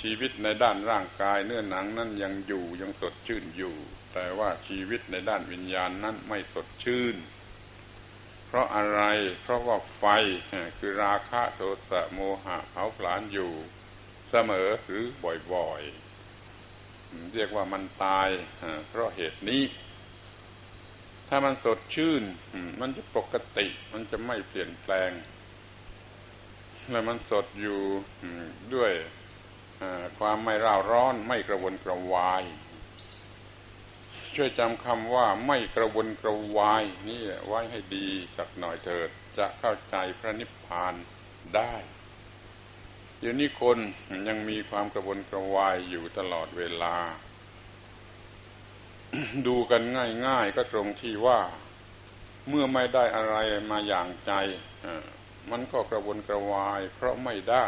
[0.02, 3.74] ชีวิตในด้านร่างกายเนื้อหนังนั่นยังอยู่ยังสดชื่นอยู่
[4.12, 7.16] แต่ว่าชีวิตในด้านวิญญาณนั้นไม่สดชื่น
[8.46, 9.02] เพราะอะไร
[9.42, 10.04] เพราะว่าไฟ
[10.78, 13.52] คือราคะโทสะโมหะเผาผลาญอยู่
[14.30, 15.04] เสมอหรือ
[15.52, 18.28] บ่อยๆ เรียกว่ามันตาย
[18.88, 19.62] เพราะเหตุนี้
[21.28, 22.22] ถ้ามันสดชื่น
[22.80, 25.10] มันจะปกติ มันจะไม่เปลี่ยนแปลง
[26.90, 27.80] และมันสดอยู่
[28.74, 28.92] ด้วย
[30.18, 32.44] ความไม่ร่าร้อน ไม่กระวนกระวาย
[34.34, 39.08] ช่วยจำคำว่าไม่กระวนกระวาย นี่ไว้ให้ดีสักหน่อยเถิด
[39.38, 40.94] จะเข้าใจพระนิพพาน
[41.56, 41.74] ได้
[43.18, 43.78] เดี๋ยวนี้คน
[44.28, 46.96] ยังมีความกระวนกระวายอยู่ตลอดเวลา
[49.46, 49.82] ดูกัน
[50.26, 51.40] ง่ายๆ ก็ตรงที่ว่า
[52.48, 53.36] เมื่อไม่ได้อะไร
[53.70, 54.32] มาอย่างใจ
[55.50, 57.66] มันก็กระวนกระวาย เพราะไม่ได้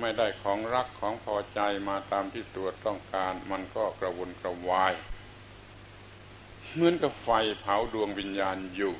[0.00, 4.94] ไม่ได้ของรักของพอใจมาตามที่ตัวต้องการ มันก็กระวนกระวาย
[6.72, 7.28] เหมือนกับไฟ
[7.60, 8.94] เผาดวงวิญญาณอยู่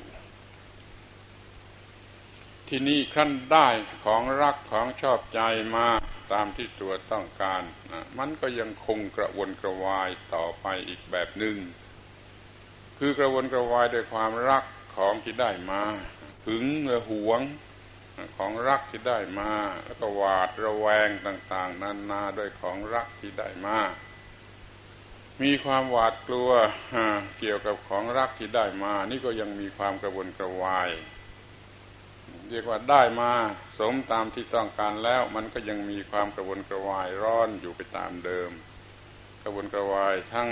[2.71, 3.67] ที่นี่ขั้นได้
[4.05, 5.39] ของรักของชอบใจ
[5.75, 5.87] มา
[6.33, 11.57] ตามที่ตัวต้องการนะมันก็ยังคงกระวนกระวายต่อไปอีกแบบหนึง่ง
[12.99, 14.63] คือกระวนกระวายด้วยความรัก
[14.95, 15.83] ของที่ได้มา
[16.47, 17.41] ถึงเรือหวง
[18.37, 19.51] ของรักที่ได้มา
[19.85, 23.79] แล้วก็หวาดระแวงต่างๆนานาด้วยของรักที่ได้มา
[25.41, 26.51] มีความหวาดกลัว
[27.39, 30.89] เกี่ยวกับของรักที่ได้มา นี่ก็ยังมีความกระวนกระวาย
[32.49, 33.31] เรียกว่าได้มา
[33.79, 38.51] สมตามที่ต้องการแล้ว มันก็ยังมีความกระวนกระวายร้อนอยู่ไปตามเดิม
[39.43, 40.49] กระวนกระวายทั้ง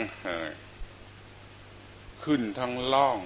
[2.24, 3.18] ขึ้นทั้งล่อง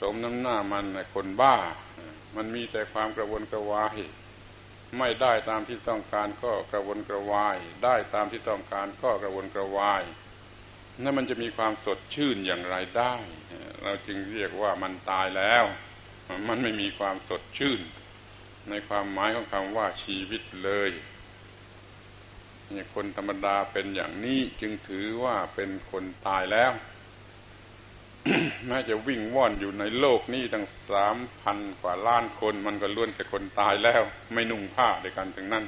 [0.00, 1.56] สมน้ำหน้ามันคนบ้า
[2.36, 3.98] มันมีแต่ความกระวนกระวาย
[4.98, 10.02] ไม่ได้ตามที่ต้องการก็กระวนกระวาย ได้ตามที่ต้องการก็กระวนกระวาย
[11.02, 13.14] นั่นมันจะมีความสดชื่นอย่างไรได้
[13.82, 15.64] เราจึงเรียกว่ามันตายแล้ว
[16.48, 17.80] มันไม่มีความสดชื่น
[18.68, 20.90] ในความหมายของคำว่าชีวิตเลย
[22.74, 26.72] นี่คนธรรมดาเป็นอย่างนี้จึงถือว่าเป็นคนตายแล้ว
[28.66, 35.64] แม้จะวิ่งว่อนอยู่ในโลกนี้ตั้งสามพันกว่าล้านคนมันก็ล้วนแต่คนตายแล้ว ไม่นุ่งผ้าด้วยกันถึงนั้น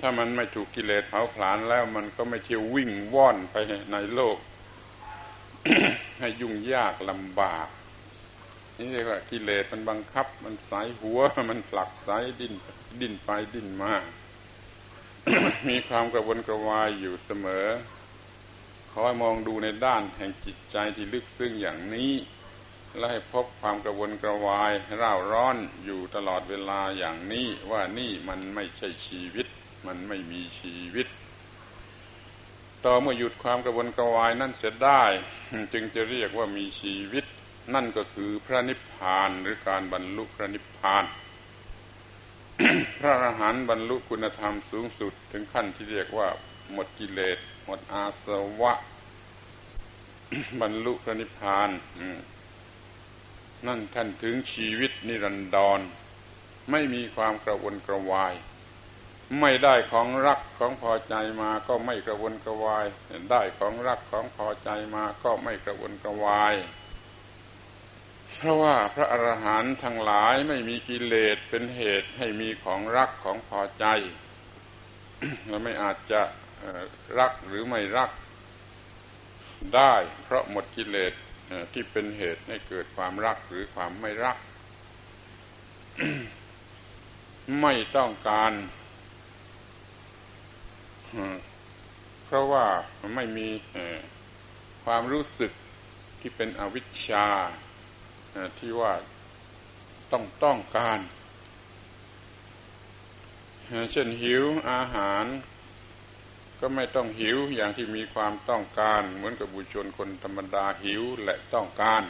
[0.00, 3.56] ถ้ามันไม่ถูกกิเลสเผาผลาญแล้ว มันก็ไม่เที่ยววิ่งว่อนไป
[3.92, 4.36] ในโลก
[6.20, 7.68] ให้ยุ่งยากลำบาก
[8.80, 12.54] นี่เรียกว่ากิเลสมันบังคับ มันสายหัว มันผลักสายดิ้น
[13.00, 13.94] ดิ้นไปดิ้นมา
[15.68, 17.66] มีความกระวนกระวายอยู่เสมอ
[18.90, 22.12] ขอให้มองดูในด้านแห่งจิตใจที่ลึกซึ้งอย่างนี้
[22.96, 29.46] และให้พบความกระวนกระวายร่าร้อนอยู่ตลอดเวลาอย่างนี้ว่านี่มันไม่ใช่ชีวิต
[29.86, 31.06] มันไม่มีชีวิต
[32.84, 35.02] ต่อเมื่อหยุดความกระวนกระวายนั่นเสียได้
[35.72, 37.24] จึงจะเรียกว่ามีชีวิต
[37.74, 41.04] นั่นก็คือพระนิพพานหรือการบรรลุพระนิพพาน
[42.98, 46.28] พระอรหันต์บรรลุคุณธรรมสูงสุดถึงขั้นที่เรียกว่า
[46.72, 48.26] หมดกิเลส หมดอาส
[48.60, 48.72] วะ
[50.60, 51.70] บรรลุพระนิพพาน
[53.66, 55.80] นั่นท่านถึงชีวิตนิรันดร
[56.70, 58.34] ไม่มีความกระวนกระวาย
[59.40, 62.86] ไม่ได้ของรักของพอใจมาก็ไม่กระวนกระวาย
[63.30, 66.54] ได้ของรักของพอใจมาก็ไม่กระวนกระวาย
[68.36, 73.84] เพราะว่าพระอรหันต์ทั้งหลายไม่มีกิเลสเป็นเหตุให้มีของรักของพอใจ
[75.46, 76.22] และไม่อาจจะ
[77.18, 78.10] รักหรือไม่รัก
[79.74, 81.12] ได้ เพราะหมดกิเลส
[81.72, 84.36] ที่เป็นเหตุให้เกิดความรักหรือความไม่รัก
[87.62, 88.52] ไม่ต้องการ
[92.24, 92.66] เพราะว่า
[93.14, 93.48] ไม่มี
[94.84, 95.52] ความรู้สึก
[96.20, 97.26] ที่เป็นอวิชชา
[98.58, 98.92] ที่ว่า
[100.12, 100.98] ต้องต้องการ
[103.92, 105.24] เช่นหิวอาหาร
[106.60, 112.02] ก็ไม่ต้องหิวอย่างที่มีความต้องการ เหมือนกับบุชนคนธรรมดาหิวและต้องการ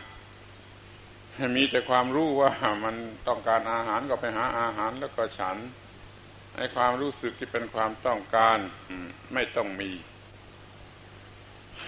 [1.57, 2.51] มีแต่ความรู้ว่า
[2.85, 2.97] มัน
[3.29, 5.57] ต้องการอาหารก็ไปหาอาหารแล้วก็ฉัน
[6.57, 8.59] ไอ้ความรู้สึกที่เป็นความต้องการ
[9.35, 9.91] ไม่ต้องมี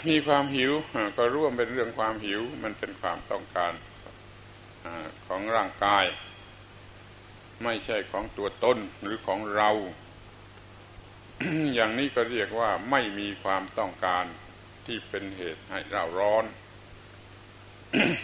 [0.08, 0.72] มีความหิว
[1.16, 3.72] ก็ร่วมเป็นเรื่องความหิวมันเป็นความต้องการ
[5.26, 6.04] ของร่างกาย
[7.62, 9.70] ไม่ใช่ของตัวตนหรือของเรา
[11.74, 14.24] อย่างนี้ก็เรียกว่าไม่มีความต้องการ
[14.86, 16.44] ที่เป็นเหตุให้เราร้อน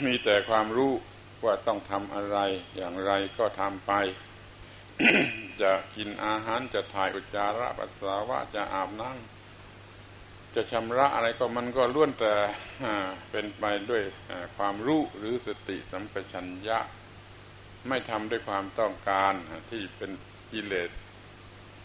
[0.04, 0.92] มีแต่ความรู้
[1.44, 2.38] ว่าต้องทำอะไร
[2.76, 3.92] อย่างไรก็ทำไป
[5.62, 9.37] จะกินอาหารจะถ่ายอุจจาระปัสสาวะจะอาบน้ำ
[10.54, 12.34] จะชำระอะไรก็มันก็ล้วนแต่
[13.30, 14.02] เป็นไปด้วย
[14.56, 16.78] ความรู้หรือสติสัมปชัญญะ
[17.88, 19.34] ไม่ทำด้วยความต้องการ
[19.70, 20.10] ที่เป็น
[20.52, 20.90] กิเลส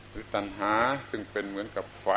[0.09, 0.73] หรือตัณหา
[1.09, 2.07] ซึ่งเป็นเหมือนกับไฟ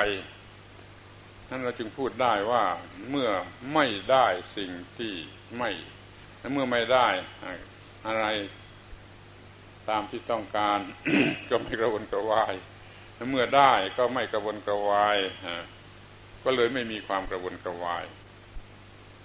[1.49, 2.65] นั้นเราจึงพูดได้ว่า
[3.11, 3.31] เมื่อ
[3.75, 5.15] ไม่ได้สิ่งที่
[5.59, 5.71] ไม่
[6.53, 7.09] เมื่อไม่ได้
[8.07, 8.27] อะไร
[9.89, 10.81] ตามที่ต้องการ
[11.51, 12.55] ก็ไม่กระวนกระวาย
[13.31, 15.19] เมื่อได้ก็ไม่กระวนกระวาย
[16.49, 18.05] ก็เลยไม่มีความกระวนกระวาย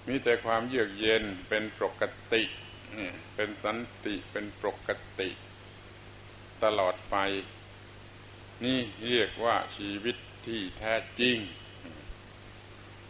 [0.08, 2.42] มีแต่ความเยือกเย็นเป็นปกติ
[3.34, 5.30] เป็นสันติเป็นปกติ
[6.64, 7.16] ตลอดไป
[8.64, 11.36] นี่เรียกว่าชีวิตที่แท้จริง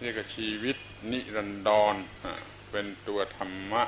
[0.00, 0.76] เรียกว่าชีวิต
[1.10, 1.94] นิรันดร
[2.70, 3.82] เป็นตัวธรรมะ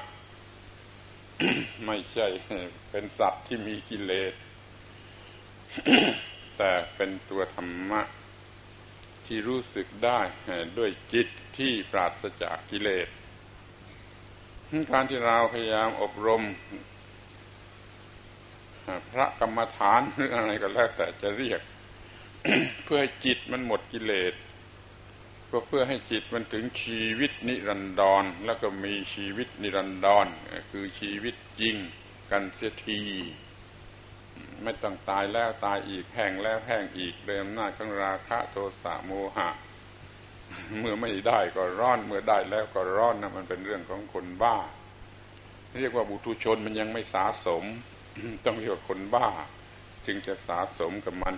[1.87, 2.27] ไม่ใช่
[2.91, 4.35] เป็นสัตว์ที่มีกิเลส
[6.59, 8.03] แต่เป็นตัวธรรมะ
[9.27, 10.21] ที่รู้สึกได้
[10.79, 13.09] ด้วยจิตที่ปราศจากกิเลส
[14.93, 16.43] การที่เราพยายามอบรม
[19.11, 21.61] พระกรรมฐานหรืออะไรก็แล้วแต่จะเรียก
[22.85, 24.35] เพื่อจิตมันหมดกิเลส
[25.51, 30.27] ก็เพื่อให้จิตมันถึงชีวิตนิรันดร แล้วก็มีชีวิตนิรันดร
[30.71, 31.77] คือชีวิตจริง
[32.31, 33.01] กันเสียที
[34.65, 39.51] ไม่ต้องตายแล้วตายอีกแห้งแล้วแห้งอีกเดิมหน้าข้งราคะโทสะโมหะ
[40.79, 44.57] เมื่อไม่ได้ก็ร้อน เมื่อได้แล้วก็ร้อนนะมันเป็นเรื่องของคนบ้า
[45.79, 47.65] เรียกว่าบุตุชนมันยังไม่สาสม
[48.45, 49.29] ต้องเรียกว่าคนบ้า
[50.07, 51.37] จึงจะสะสมกับมัน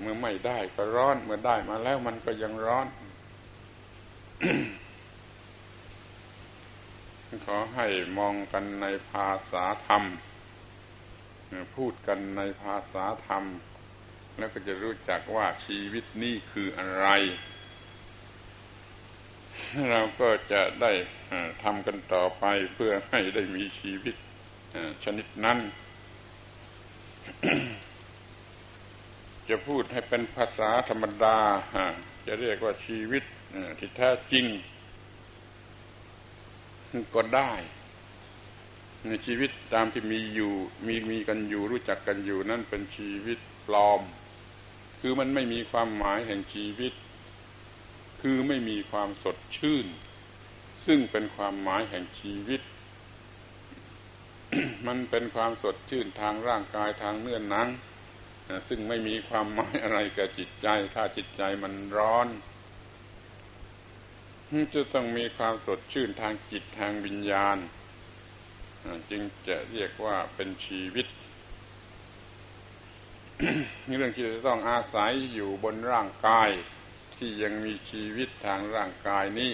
[0.00, 2.86] เมื่อไม่ได้ก็ร้อน เมื่อได้มาแล้วมันก็ยังร้อน
[7.46, 7.86] ขอให้
[8.18, 10.02] มองกันในภาษาธรรม
[11.76, 13.44] พูดกันในภาษาธรรม
[14.38, 17.08] แล้วก็จะรู้จักว่าชีวิตนี้คืออะไร
[19.90, 20.92] เราก็จะได้
[21.62, 24.14] ทำกันต่อไปเพื่อให้ได้มีชีวิต
[25.04, 25.58] ชนิดนั้น
[29.48, 31.38] จะพูดให้เป็นภาษาธรรมดา
[32.26, 33.24] จะเรียกว่าชีวิต
[33.78, 34.46] ที่แท้จริง
[37.14, 37.52] ก็ได้
[39.06, 40.52] ในชีวิตตามที่มีอยู่
[40.86, 44.02] มีมีกันอยู่รู้จักกันอยู่นั่นเป็นชีวิตปลอม
[45.00, 46.92] คือมันไม่มีความหมายแห่งชีวิต
[48.22, 49.86] คือไม่มีความสดชื่น
[50.86, 52.60] ซึ่งเป็นความหมายแห่งชีวิต
[54.86, 57.68] มันเป็นความสดชื่นทางร่างกายทางเนื้อหนัง
[58.68, 62.28] ซึ่งไม่มีความหมายอะไรแก่จิตใจ ถ้าจิตใจมันร้อน
[64.74, 67.58] จะต้องมีความสดชื่นทางจิตทางวิญญาณ
[69.10, 71.06] จึงจะเรียกว่าเป็นชีวิต
[73.86, 76.48] นี่เรื่องที่จะต้องอาศัยอยู่บนร่างกาย
[77.16, 79.52] ที่ยังมีชีวิตทางร่างกายนี้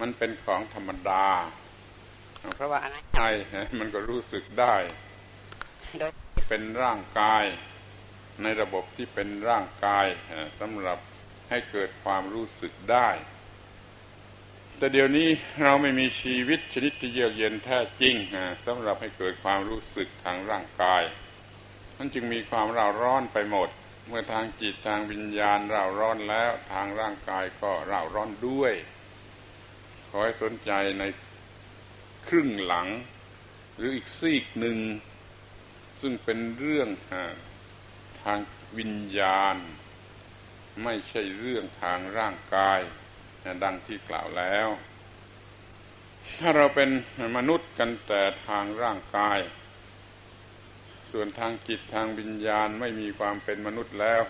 [0.00, 1.26] มันเป็นของธรรมดา
[2.56, 2.96] เพราะว่าอะไร
[3.78, 4.76] มันก็รู้สึกได้
[6.48, 7.44] เป็นร่างกาย
[8.42, 10.06] ในระบบที่เป็นร่างกาย
[10.60, 10.98] สำหรับ
[11.48, 13.08] ให้เกิดความรู้สึกได้
[14.78, 15.28] แต่เดี๋ยวนี้
[15.62, 18.14] เราไม่มีชีวิตชนิดที่เยือกเย็นแท้จริง
[18.66, 21.02] สำหรับให้เกิดความรู้สึกทางร่างกาย
[21.96, 23.68] มันจึงมีความเร่าร้อนไปหมด
[24.06, 28.72] เมื่อทางจิตทางวิญญาณเร่าร้อนแล้วทางร่างกายก็เร่าร้อนด้วย
[30.08, 31.04] ขอให้สนใจใน
[32.26, 32.86] ครึ่งหลัง
[33.76, 34.78] หรืออีกซีกหนึ่ง
[36.00, 36.88] ซึ่งเป็นเรื่อง
[38.22, 38.38] ทาง
[38.78, 39.56] วิญญาณ
[40.82, 42.80] ไม่ใช่เรื่องทางร่างกาย
[43.64, 44.68] ดังที่กล่าวแล้ว
[46.38, 46.90] ถ้าเราเป็น
[47.36, 49.38] มนุษย์กันแต่ทางร่างกาย
[51.10, 54.22] ส่วนทางจิตทางวิญญาณไม่มีความเป็นมนุษย์แล้ว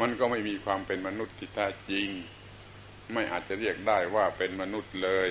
[0.00, 2.08] มันก็ไม่มีความเป็นมนุษย์ที่แท้จริง
[3.12, 5.28] ไม่อาจจะเรียกได้ว่าเป็นมนุษย์เลย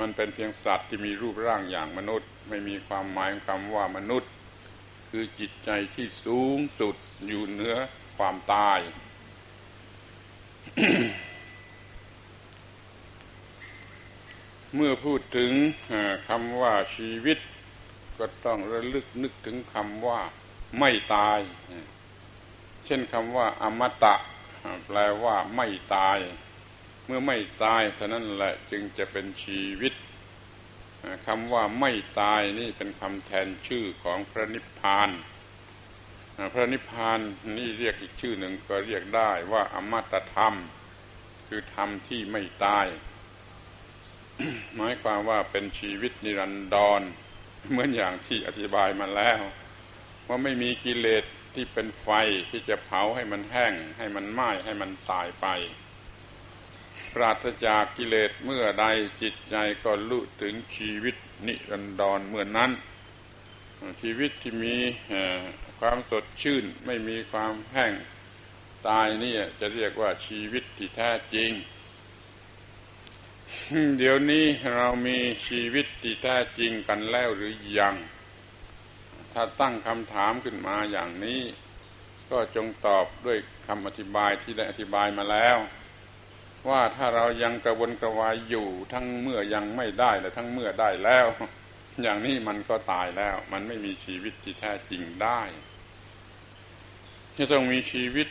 [0.00, 4.30] มันเป็นเพียงสัตว์ที่มีรูปร่างอย่างมนุษย์ ไม่มีความหมายของคำว่ามนุษย์
[5.10, 7.76] คือจิตใจที่สูงสุดอยู่เหนือ
[8.18, 8.78] ความตาย
[14.74, 15.52] เมื่อพูดถึง
[16.28, 17.38] คำว่าชีวิต
[18.18, 20.20] ก็ต้องระลึกนึกถึงคำว่า
[20.78, 21.38] ไม่ตาย
[22.86, 24.14] เช่นคำว่า อมตะ
[24.86, 26.18] แปลว่าไม่ตาย
[27.06, 29.94] เมื่อไม่ตายเท่านั้นแหละจึงจะเป็นชีวิต
[31.26, 35.10] คำว่าไม่ตายนี่เป็นคำแทนชื่อของพระนิพพาน
[36.52, 37.20] พระนิพพาน
[37.56, 40.54] นี่เรียกอีกชื่อหนึ่งก็เรียกได้ว่าอมตะธรรม
[41.48, 42.86] คือธรรมที่ไม่ตาย
[44.74, 47.00] หมายความว่าเป็นชีวิตนิรันดร
[47.70, 49.40] เหมือนอย่างที่อธิบายมาแล้ว
[50.26, 51.24] ว่าไม่มีกิเลส
[51.54, 52.08] ที่เป็นไฟ
[52.50, 55.46] ที่จะเผาให้มันแห้ง ให้มันไหม้ให้มันตายไป
[57.14, 58.86] ปราศจากกิเลสเมื่อใด
[59.22, 62.70] จิตใจก็รู้ถึงชีวิตนิรันดรเมื่อนนั้น
[64.02, 64.76] ชีวิตที่มี
[65.80, 67.92] ความสดชื่นไม่มีความแห้ง
[68.88, 71.50] ตายนี่จะเรียกว่าชีวิตที่แท้จริง
[73.98, 77.96] เดี๋ยวนี้เรามีชีวิตที่แท้จริงกันแล้วหรือยัง
[79.32, 81.42] ถ้าตั้งคำถามขึ้นมาอย่างนี้
[82.30, 85.58] ก็จงตอบด้วยคำอธิบายที่ได้อธิบายมาแล้ว
[86.68, 91.26] ว่าถ้าเรายังกระวนกระวายอยู่ทั้งเมื่อยังไม่ได้และทั้งเมื่อได้แล้ว
[92.02, 95.42] อย่างนี้มันก็ตายแล้ว มันไม่มีชีวิตที่แท้จริงได้
[97.36, 98.28] จะต้องมีชีวิต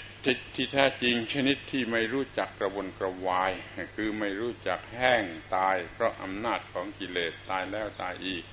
[0.56, 3.52] ที่แท้จริงชนิดที่ไม่รู้จักกระวนกระวาย
[3.96, 5.24] คือไม่รู้จักแห้ง
[5.56, 8.44] ตาย เพราะอำนาจของกิเลสตายแล้วตายอีก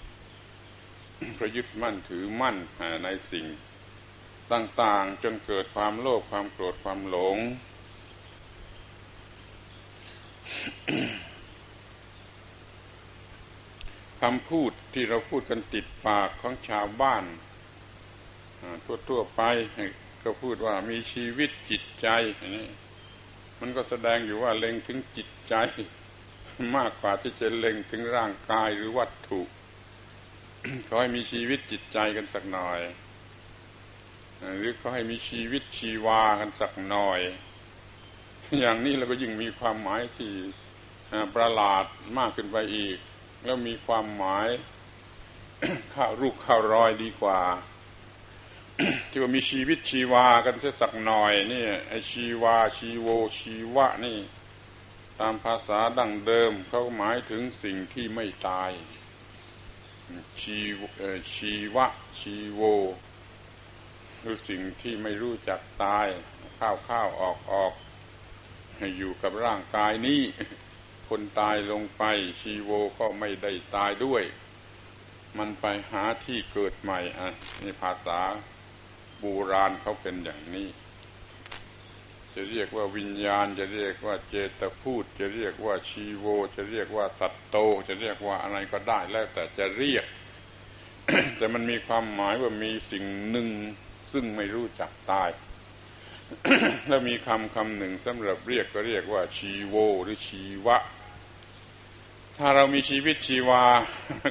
[1.35, 2.57] เพระยึดมั่นถือมั่น
[3.05, 3.47] ในสิ่ง
[4.53, 7.39] ต่างๆ จนเกิดความโลภความโกรธความหลง
[14.23, 17.25] คำพูดที่เราพูดกันติดปากของชาวบ้าน
[19.09, 19.43] ทั่วๆไป
[20.23, 22.09] ก็พูดว่ามีชีวิตจิตใจ
[22.57, 22.69] นี่
[23.61, 25.55] มันก็แสดงอยู่ว่าเล็งถึงจิตใจ
[26.77, 29.41] มากกว่าที่จะเล็งถึงร่างกายหรือวัตถุ
[30.89, 32.81] ขอให้มีชีวิตจิตใจกันสักหน่อย
[34.59, 37.21] หรือขาให้มีชีวิตชีวากันสักหน่อย
[38.61, 40.33] อย่างนี้เราก็ยิ่งมีความหมายที่
[41.35, 41.85] ประหลาด
[42.19, 42.99] มากขึ้นไปอีก
[43.45, 44.49] แล้วมีความหมาย
[45.95, 47.41] ข้ารูปข้ารอยดีกว่า
[49.11, 53.09] ที่ว่ามีชีวิตชีวากันสักหน่อยนี่ไอชีวาชีโว
[53.39, 54.19] ชีวะนี่
[55.21, 58.71] ตามภาษาดั้งเดิมเขาหมายถึงสิ่งที่ไม่ตาย
[60.41, 60.59] ชี
[61.35, 61.87] ชีวะ
[62.19, 62.63] ชีโว
[64.21, 66.07] คือสิ่งที่ไม่รู้จักตาย
[66.59, 67.73] ข้าวข้าวออกออก
[68.99, 70.23] อยู่กับร่างกายนี้
[71.09, 72.03] คนตายลงไป
[72.41, 74.23] ชีโวก็ไม่ได้ตายด้วย
[75.39, 77.29] มันไปหาที่เกิดใหม่อะ
[77.63, 78.21] ในภาษา
[79.21, 80.69] โบราณเขาเป็นอย่างนี้
[82.35, 86.27] จะเรียกว่าวิญญาณ จะเรียกว่าเจตพูด จะเรียกว่าชีโว
[86.57, 87.57] จะเรียกว่าสัตโต
[87.89, 90.07] จะเรียกว่าอะไรก็ได้แล้วแต่จะเรียก
[91.37, 93.49] แต่มันมีความหมายว่ามีสิ่งหนึ่ง
[94.13, 95.31] ซึ่งไม่รู้จักตาย
[96.89, 100.77] แล้วมีคำคำหนึ่งสำหรับเรียกก็เรียกว่าชีโว หรือชีวะ
[102.41, 103.65] ถ้าเรามีชีวิตชีวา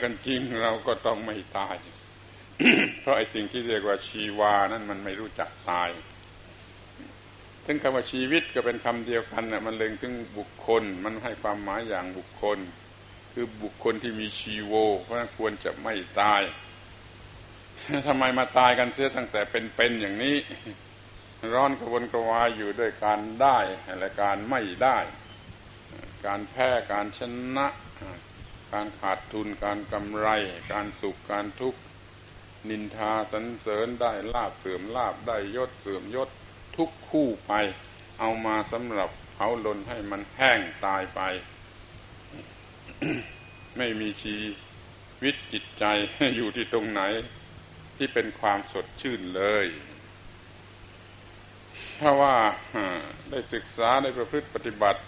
[0.04, 1.76] กันจริงเราก็ต้องไม่ตาย
[3.02, 5.90] เพราะไอ้สิ่งที่เรียกว่าชีวานั้นมันไม่รู้จักตาย
[7.66, 12.60] ถึงคำว่าชีวิตก็เป็นคำเดียวกันน่ะมันเล็งถึงบุคคล มันให้ความหมายอย่างบุคคล
[13.34, 16.42] คือบุคคลที่มีชีโว เพราะนั้นควรจะไม่ตาย
[18.08, 20.36] ทำไมมาตายกันเสียตั้งแต่เป็นๆอย่างนี้
[21.54, 23.58] ร้อนกระวนกระวายอยู่ด้วยการได้
[24.00, 24.98] และการไม่ได้
[26.26, 27.22] การแพ้การช
[27.58, 27.68] นะ
[28.76, 30.28] การขาดทุนการกำไร
[30.72, 31.80] การสุขการทุกข์
[32.70, 36.30] นินทาสันเสริญได้ลาบเสื่อมลาบได้ยศเสื่อมยศ
[36.78, 37.54] ทุกคู่ไป
[38.20, 41.22] เอามาสำหรับเผาลนให้มันแห้งตายไป
[43.78, 44.38] ไม่มีชี
[45.24, 45.86] วิตจิตใจ
[46.36, 47.02] อยู่ที่ตรงไหน
[47.98, 49.68] ที่เป็นความสดชื่นเลย
[52.00, 52.36] ถ้าว่า
[53.30, 55.02] ได้ศึกษาได้ประพฤติปฏิบัติ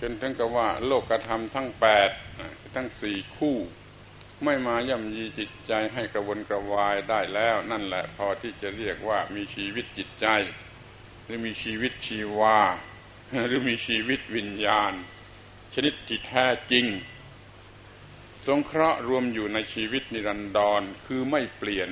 [0.00, 2.10] จนถึงกับว่าโลกธรรมทั้งแปด
[2.74, 3.56] ทั้งสี่คู่
[4.44, 10.26] ไม่มาย่ำยีจิตใจให้กระวนกระวายได้แล้ว นั่นแหละพอที่จะเรียกว่ามีชีวิตจิตใจ
[11.24, 12.60] หรือมีชีวิตชีวา
[13.46, 14.92] หรือมีชีวิตวิญญาณ
[15.74, 16.86] ชนิดที่แท้จริง
[18.46, 21.90] สงเคราะห์รวมอยู่ในชีวิตนิรันดรคือไม่เปลี่ยน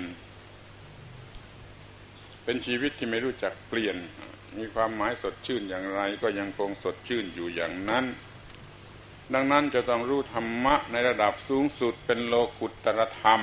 [2.44, 3.96] เป็นชีวิตที่ไม่รู้จักเปลี่ยน
[4.58, 8.04] มีความหมายสดชื่นอย่างไร ก็ยังคงสดชื่นอยู่อย่างนั้น
[9.34, 13.42] ดังนั้นจะต้องรู้ธรรมะในระดับสูงสุดเป็นโลกุตรธรรม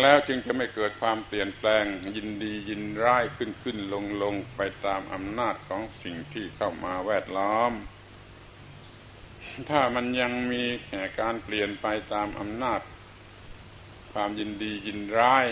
[0.00, 1.84] แล้วจึงจะไม่เกิดความเปลี่ยนแปลง
[2.16, 7.72] ยินดียินร้ายขึ้นขึ้นลงลงไปตามอำนาจของสิ่งที่เข้ามาแวดล้อม
[9.70, 10.64] ถ้ามันยังมี
[11.20, 12.80] การเปลี่ยนไปตามอำนาจ
[14.12, 15.46] ความยินดียินร้าย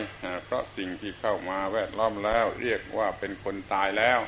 [0.45, 4.21] เพราะสิ่งที่เข้ามาแวดล้อมแล้ว เรียกว่าเป็นคนตายแล้ว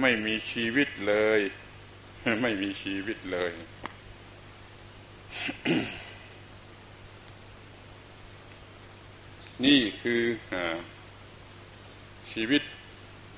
[0.00, 1.40] ไม่มีชีวิตเลย
[2.42, 3.52] ไม่มีชีวิตเลย
[9.64, 10.22] นี่คือ
[10.52, 10.54] อ
[12.32, 12.62] ชีวิต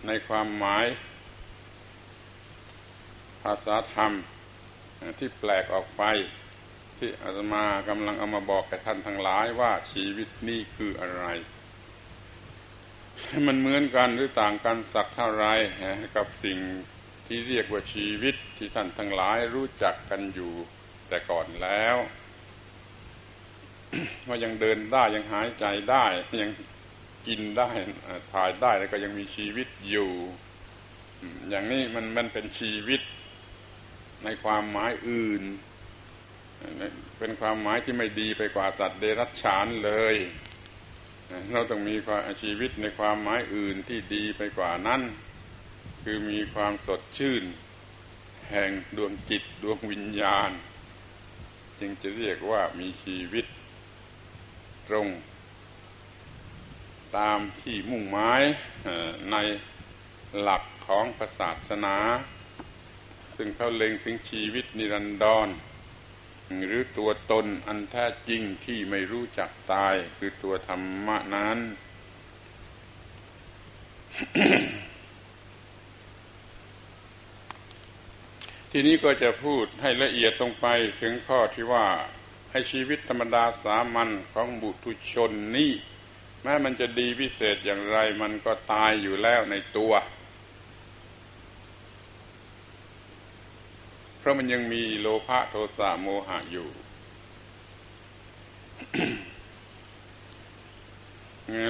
[0.07, 0.87] ในความหมาย
[3.43, 4.13] ภาษาธรรม
[5.19, 6.03] ที่แปลกออกไป
[7.05, 11.25] ที่อาตมากำลังเอามาบอกแก่ท่านทั้งหลายว่าชีวิตนี้คืออะไร
[13.47, 15.47] มันเหมือนกันหรือต่างกันสักเท่าไร
[16.17, 16.59] กับสิ่ง
[17.27, 20.53] ที่เรียกว่าชีวิตที่ท่านทั้งหลายรู้จักกันอยู่
[21.09, 21.97] แต่ก่อนแล้ว
[24.29, 26.05] ว่ายังเดินได้ยังหายใจได้
[26.43, 26.51] ยัง
[27.27, 27.71] กินได้
[28.33, 30.11] ถ่ายได้แล้วก็ยังมีชีวิตอยู่
[31.49, 33.01] อย่างนี้มันมันเป็นชีวิต
[34.25, 35.45] ในความหมายอื่น
[37.19, 40.17] เป็นความหมายที่ไม่ดีไปกว่าสัตว์เดรัจฉานเลย
[41.53, 45.03] เราต้องมีความชีวิตในความหมายอื่นที่ดีไปกว่านั้น
[46.03, 47.45] คือมีความสดชื่น
[48.51, 50.51] แห่งดวงจิตดวงวิญญาณ
[51.81, 53.47] จึงจะเรียกว่ามีชีวิต
[54.89, 55.09] ตรง
[57.17, 58.43] ตามที่มุ่งหมาย
[59.31, 59.37] ใน
[60.41, 61.05] หลักของ
[61.41, 61.97] ศาสนา
[63.37, 65.49] ซึ่งเขาเล็งถึงชีวิตนิรันดร
[66.67, 71.59] หรือตัวตนอันแท้จริงที่ไม่รู้จักตายคือตัวธรรมะนั้น
[78.71, 80.67] ทีนี้ก็จะพูดให้ละเอียดตรงไป
[81.01, 81.87] ถึงข้อที่ว่า
[82.51, 85.73] ให้ชีวิตธรรมดาสามัญของบุตุชนนี่
[86.43, 89.93] แม้มันจะดีพิเศษอย่างไรมันก็ตายอยู่แล้วในตัว
[94.25, 96.69] เพราะมันยังมีโลภะโทสะโมหะอยู่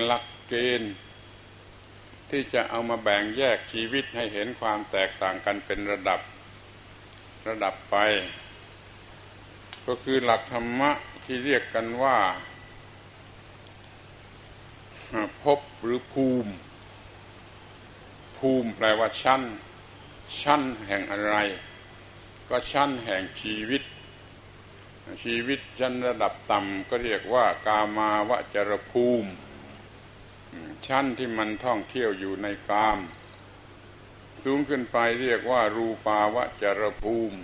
[0.07, 0.95] หลักเกณฑ์
[2.31, 6.21] ที่จะเอามาแบ่งแยกชีวิตให้เห็นความแตกต่างกันเป็นระดับ
[7.49, 7.97] ระดับไป
[9.87, 10.91] ก็คือหลักธรรมะ
[11.25, 12.19] ที่เรียกกันว่า
[15.43, 16.53] ภพหรือภูมิ
[18.39, 19.43] ภูมิแปลว่าชั้น
[20.41, 21.37] ชั้นแห่งอะไร
[22.49, 23.83] ก็ชั้นแห่งชีวิต
[25.25, 29.31] ชีวิตชั้นระดับต่ำก็เรียกว่ากามาวจรภูมิ
[30.87, 32.99] ชั้นที่มันท่องเที่ยวอยู่ในกาม
[34.43, 37.39] สูงขึ้นไปเรียกว่า รูปาวจรภูมิ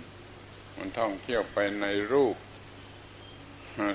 [0.75, 2.35] มันท่องเที่ยวไปในรูป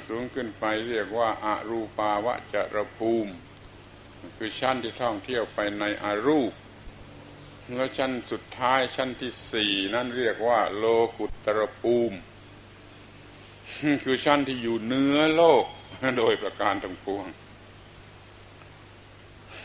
[0.09, 3.33] สูงขึ้นไปเรียกว่าอารูปาวจรภูมิ
[4.37, 6.53] คือชั้นที่ท่องเที่ยวไปในอารูป
[7.75, 10.85] แล้วชั้นสุดท้ายชั้นที่สี่นั่นเรียกว่า โล
[11.19, 12.19] กุตรภูมิ
[14.05, 15.64] คือชั้นที่อยู่เนื้อโลก
[16.19, 17.25] โดยประการทั้งปวง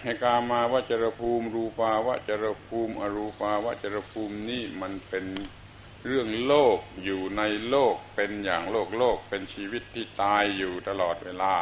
[0.02, 5.26] ในกามาวจรภูมิ รูปาวจรภูมิ อรูปาวจรภูมินี่มันเป็น
[6.06, 11.56] เรื่องโลกอยู่ในโลกเป็นอย่างโลกโลกเป็นชีวิตที่ตายอยู่ตลอดเวลา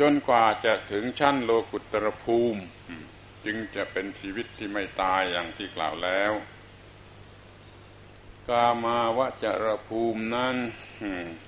[0.00, 2.62] จนกว่าจะถึงชั้นโลกุตรภูมิ
[3.44, 6.32] จึงจะเป็นชีวิตที่ไม่ตายอย่างที่กล่าวแล้ว
[8.48, 10.56] กามาวจรภูมินั้น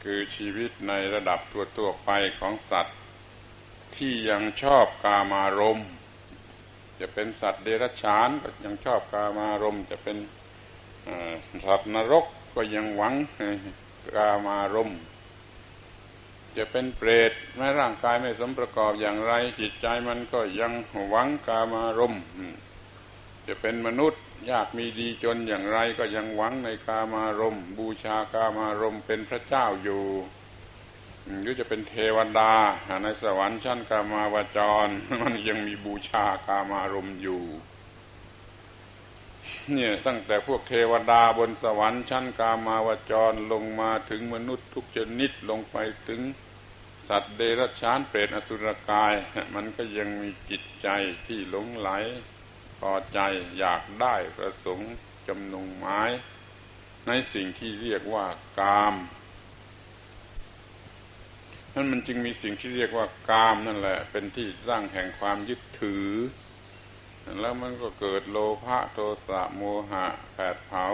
[0.02, 2.98] คือชีวิตในระดับตัวตัวไปของสัตว์
[3.96, 5.88] ที่ยังชอบกามารมณ์
[7.00, 10.16] จะเป็นสัตว์เดรัจฉานก็ยังชอบกามารมณ์จะเป็น
[11.66, 13.14] สัตว์นรกก็ยังหวัง
[14.14, 14.98] กามารมณ์
[16.56, 20.72] จะเป็นเปรตแม้ร่างกายไม่สมประกอบอย่างไร จิตใจมันก็ยัง
[21.10, 22.22] หวังกามารมณ์
[23.46, 30.04] จะเป็นมนุษย์ยากมีดีจนอย่างไรก็ยังหวังในกามารมณ์ บูชากามารมณ์เป็นพระเจ้าอยู่
[31.40, 32.52] หรือจะเป็นเทวดา
[33.02, 34.88] ในสวรรค์ชั้นกามาวจร
[35.20, 37.42] มันยังมีบูชากามารมอยู่
[39.72, 45.76] เนี่ยตั้งแต่พวกเทวดาบนสวรรค์ชั้นกามาวจรลงมาถึงมนุษย์ทุกชนิดลงไป
[46.08, 46.20] ถึง
[47.08, 49.14] สัตว์เดรัจฉานเปรตอสุรกาย
[49.54, 50.88] มันก็ยังมีจิตใจ
[51.26, 51.90] ที่หลงไหล
[52.78, 53.18] พอใจ
[53.58, 54.92] อยากได้ประสงค์
[55.26, 56.10] จำนงหมาย
[57.06, 58.26] ในสิ่งที่เรียกว่า
[58.60, 58.94] กาม
[61.74, 66.08] นั้นมันจึงมีสิ่งที่เรียกว่ากามนั่นแหละ เป็นที่ร้างแห่งความยึดถือ
[67.40, 68.98] แล้วมันก็เกิดโลภะโท
[69.28, 70.86] สะโมหะแผดเผา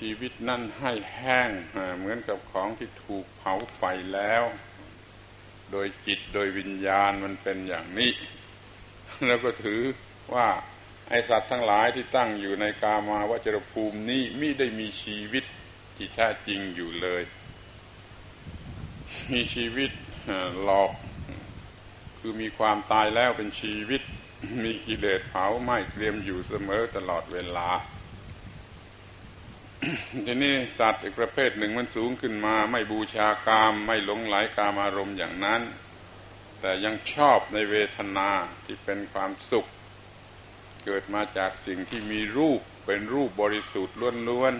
[0.00, 1.50] ชีวิตนั่นให้แห้ง
[1.98, 3.82] เหมือนกับของที่ถูกเผาไฟ
[4.14, 4.44] แล้ว
[5.70, 8.12] โดยจิตโดยวิญญาณมันเป็นอย่างนี้
[9.26, 9.82] แล้วก็ถือ
[10.34, 10.48] ว่า
[11.08, 15.44] ไอสัตว์ทั้งหลายที่ตั้งอยู่ในกามาวจรภูมินี้มิได้มีชีวิต
[15.96, 17.22] ที่แท้จริงอยู่เลย
[19.32, 19.90] มีชีวิต
[20.62, 20.92] หลอก
[22.18, 24.02] คือมีความตายแล้วเป็นชีวิต
[24.64, 27.68] มีกิเลสเผาไหม้เตรียมอยู่เสมอตลอดเวลา
[30.26, 35.62] ทีนี้สัตว์อีกประเภทหนึ่งมันสูงขึ้นมา ไม่บูชากามไม่หลงไหลกามอารมณ์อย่างนั้น
[36.60, 38.28] แต่ยังชอบในเวทนา
[38.64, 39.66] ที่เป็นความสุข
[40.84, 43.96] เกิดมาจากสิ่งที่มีรูปเป็นรูปบริสุทธิ์
[44.28, 44.54] ล้วน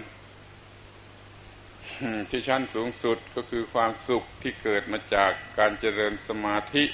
[1.30, 6.84] ๆที่ชั้นสูงสุดก็คือความสุขที่เกิดมาจากการเจริญสมาธิ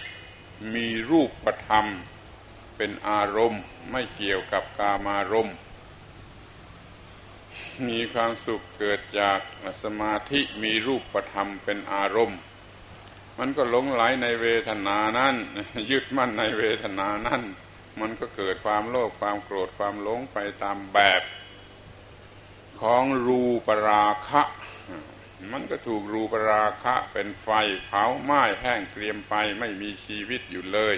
[0.75, 1.87] มีรูปประธรรม
[2.77, 5.57] เป็นอารมณ์ไม่เกี่ยวกับกามารมณ์
[7.89, 9.39] มีความสุขเกิดจาก
[9.83, 12.41] สมาธิมีรูปธรรมเป็นอารมณ์
[13.39, 15.35] มันก็หลงไหลในเวทนานั้น
[15.91, 17.43] ยึดมั่นในเวทนานั้น
[18.01, 21.23] มันก็เกิดความโลภความโกรธความหลงไปตามแบบ
[22.81, 24.43] ของรูปราคะ
[25.53, 27.49] มันก็ถูกรูปราคะเป็นไฟ
[27.85, 30.97] เผาไหม้แห้งเกรียมไปไม่มีชีวิตอยู่เลย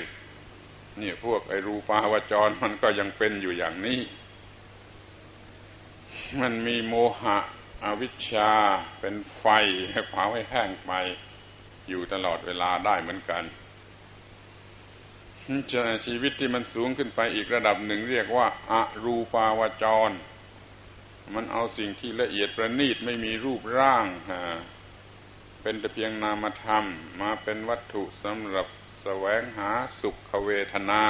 [0.99, 4.01] เนี่ยพวกไอรูปาวจรมันก็ยังเป็นอยู่อย่างนี้
[6.41, 7.39] มันมีโมหะ
[7.85, 8.51] อวิชชา
[9.01, 9.45] เป็นไฟ
[10.11, 10.93] เผาให้แห้งไป
[11.89, 13.45] อยู่ตลอดเวลาได้เหมือนกัน
[16.07, 20.11] ชีวิตที่มันสูงขึ้นไปอีกระดับหนึ่งเรียกว่าอารูปาวจร
[21.35, 24.07] มันเอาสิ่งที่ละเอียดประณีตไม่มีรูปร่าง
[25.63, 26.85] เป็นแต่เพียงนามธรรม
[27.21, 28.67] มาเป็นวัตถุสำหรับ
[29.03, 29.71] แสวงหา
[30.01, 31.03] สุขเวทนา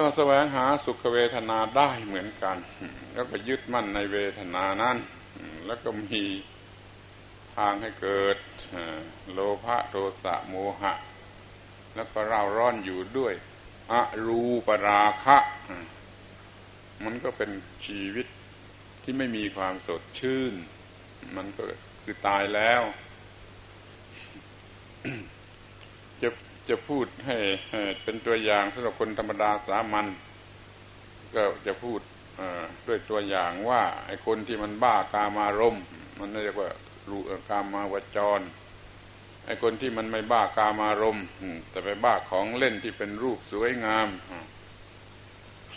[0.00, 2.56] ก็แสวงหาสุขเวทนาได้เหมือนกัน
[3.14, 4.96] แล้วก็ยึดมั่นในเวทนานั้น
[5.66, 6.24] แล้วก็มี
[7.56, 8.36] ทางให้เกิด
[9.32, 10.92] โลภะโทสะโมหะ
[11.94, 13.34] แล้วก็เร่าร้อนอยู่ด้วย
[13.90, 13.92] อ
[14.26, 15.38] รูปราคะ
[17.04, 17.50] มันก็เป็น
[17.86, 18.26] ชีวิต
[19.02, 20.54] ที่ไม่มีความสดชื่น
[21.36, 21.62] มันก็
[22.02, 22.82] คือตายแล้ว
[26.68, 27.36] จะพูดให้
[28.02, 30.06] เป็นตัวอย่างสำหรับคนธรรมดาสามัญ
[31.34, 32.00] ก็จะพูด
[32.86, 35.76] ด้วยตัวอย่างว่าไอ้คนที่มันบ้ากามารม
[36.18, 36.70] มันเรียกว่า
[37.10, 38.40] รูกามาวจร
[39.46, 41.18] ไอ้คนที่มันไม่บ้ากามารม
[41.70, 44.08] แต่ไปบ้าของเล่นที่เป็นรูปสวยงาม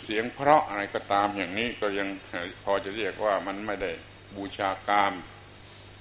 [0.02, 2.08] เสียงเพราะอะไรก็ตามอย่างนี้ก็ยัง
[2.62, 3.92] พอจะเรียกว่ามันไม่ได้
[4.36, 5.12] บูชากาม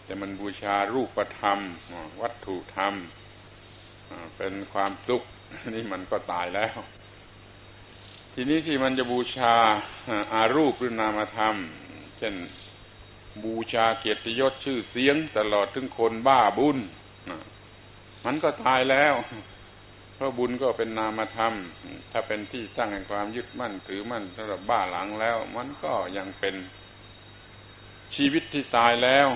[0.05, 1.59] แต่มันบูชารูปธรรม
[2.21, 2.93] วัตถุธรรม
[4.37, 5.23] เป็นความสุข
[5.69, 6.77] นี่มันก็ตายแล้ว
[8.33, 9.55] ทีนี้ที่มันจะบูชา
[10.33, 11.55] อารูปหรือนามธรรม
[12.17, 12.35] เช่น
[13.43, 16.77] บูชาเกียรติยศชื่อเสียงตลอดถึงคนบ้าบุญ
[18.25, 19.13] มันก็ตายแล้ว
[20.15, 21.53] เพราะบุญก็เป็นนามธรรม
[22.11, 26.55] ถ้าเป็นที่ตั้งแห่งความยึดมั่นถือมั่นสำหรับบ้าหลังแล้ว มันก็ยังเป็น
[28.15, 29.27] ชีวิตที่ตายแล้ว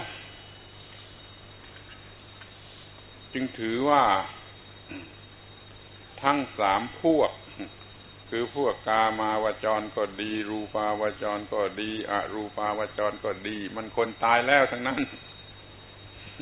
[3.33, 4.03] จึงถือว่า
[6.23, 7.31] ทั้งสามพวก
[8.29, 14.99] คือพวกกามาวจรก็ดี รูปาวจรก็ดีอรูปาวจรก็ดี มันคนตายแล้วทั้งนั้น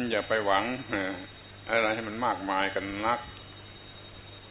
[0.09, 0.63] อย่าไปหวัง
[1.69, 3.19] อะไรให้มันมากมายกันนัก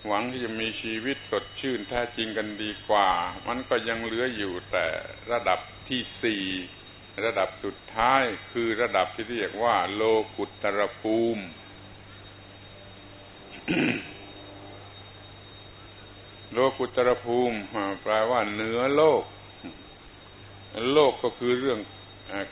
[0.07, 3.09] หวังที่จะมีชีวิตสดชื่นแท้จริงกันดีกว่า
[3.49, 4.87] มันก็ยังเหลืออยู่แต่
[5.33, 5.59] ระดับ
[5.89, 6.45] ที่สี่
[7.25, 8.23] ระดับสุดท้าย
[8.53, 10.03] คือระดับที่เรียกว่า โล
[10.37, 11.45] กุตรภูมิ
[16.53, 17.59] โลกุตรภูมิ
[18.03, 19.23] แปลว่าเหนือโลก
[20.93, 21.81] โลกก็คือเรื่อง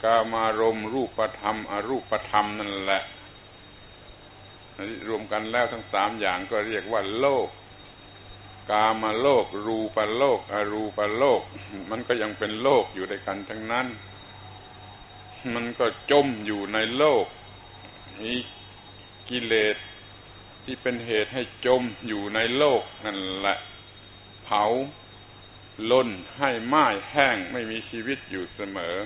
[0.04, 3.02] กามารมรูปธรรมอรูปธรรมนั่นแหละ
[5.08, 7.48] รวมกันแล้วทั้งสามอย่างก็เรียกว่าโลก
[8.70, 11.42] กามาโลก รูปโลก อรูปโลก
[11.90, 13.86] มันก็ยังเป็นโลกอยู่ด้วยกันทั้งนั้น
[15.54, 17.26] มันก็จมอยู่ในโลก
[18.20, 18.32] มี
[19.28, 19.76] กิเลส
[20.64, 23.58] ที่เป็นเหตุให้จมอยู่ในโลกนั่นแหละ
[24.44, 24.64] เผา
[25.90, 28.96] ล้นให้ไม้แห้งไม่มีชีวิตอยู่เสมอ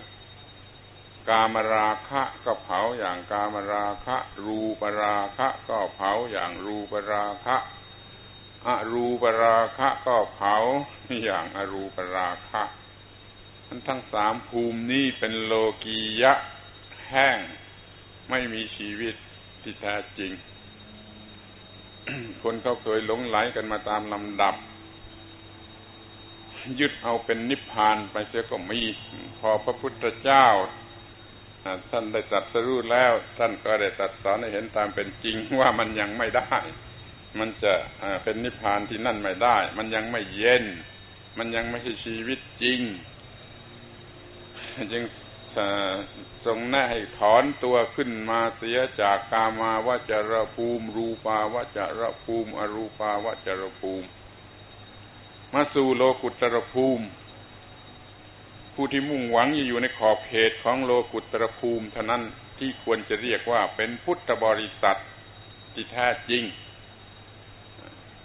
[1.28, 7.56] กามราคะก็เผาอย่างกามราคะ รูปราคะก็เผาอย่างรูปราคะ
[8.66, 10.56] อรูปราคะก็เผา
[11.24, 12.62] อย่างอรูปราคะ
[13.66, 15.52] มันทั้งสามภูมินี้เป็นโล
[15.84, 16.32] กียะ
[17.08, 17.38] แห้ง
[18.30, 19.14] ไม่มีชีวิต
[19.62, 20.32] ที่แท้จริง
[22.42, 24.54] คนเขาเคยหลงไหลกันมาตามลำดับ
[26.80, 28.80] ยึดเอาเป็นนิพพานไปเสียก็มี
[29.38, 30.46] พอพระพุทธเจ้า
[31.90, 36.56] ท่านได้จัดสรู้แล้ว ท่านก็ได้จัดสอนให้เห็นตามเป็นจริงว่ามันยังไม่ได้
[37.38, 37.74] มันจะ
[38.22, 40.64] เป็นนิพพานที่นั่นไม่ได้ มันยังไม่เย็น
[41.38, 42.80] มันยังไม่ใช่ชีวิตจริง
[44.92, 45.04] จึง
[46.46, 54.06] ทรงแน่ให้ถอนตัวขึ้นมาเสียจากกามาวจรภูมิ รูปาวจรภูมิ อรูปาวจรภูมิ
[55.54, 57.06] มาสู่โลกุตรภูมิ
[58.74, 62.22] ผู้ที่มุ่งหวังจะอยู่ในขอบเขตของโลกุตรภูมิเท่านั้น
[62.58, 64.98] ที่ควรจะเรียกว่าเป็นพุทธบริษัท
[65.74, 66.44] ที่แท้จริง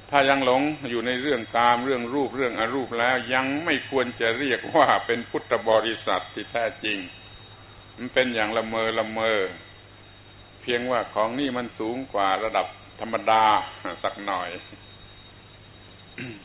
[0.10, 6.98] ถ้ายังหลงอยู่ในเรื่องกามเรื่องรูปเรื่องอรูปแล้วยังไม่ควรจะเรียกว่าเป็นพุทธบริษัทที่แท้จริง
[7.98, 9.40] มันเป็นอย่างละเมอละเมอ
[10.62, 12.68] เพียงว่าของนี่มันสูงกว่าระดับ
[13.00, 13.44] ธรรมดา
[14.04, 14.50] สักหน่อย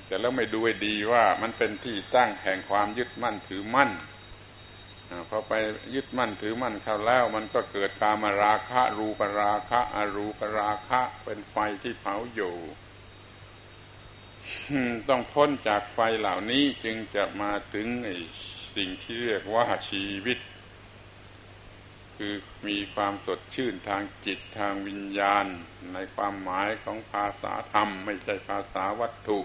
[0.07, 3.91] แต่แล้วไม่ดูให้ดีว่ามันเป็นที่ตั้งแห่งความยึดมั่นถือมั่น
[5.29, 5.53] พอไป
[5.95, 12.57] ยึดมั่นถือมั่นเข้าแล้ว มันก็เกิดกามราคะ รูปราคะอรูปราคะ เป็นไฟที่เผาอยู่
[15.09, 17.87] ต้องพ้นจากไฟเหล่านี้จึงจะมาถึง
[18.77, 20.39] สิ่งที่เรียกว่าชีวิต
[22.16, 22.35] คือ
[22.68, 25.47] มีความสดชื่นทางจิตทางวิญญาณ
[25.93, 29.39] ในความหมายของภาษาธรรม ไม่ใช่ภาษาวัตถุ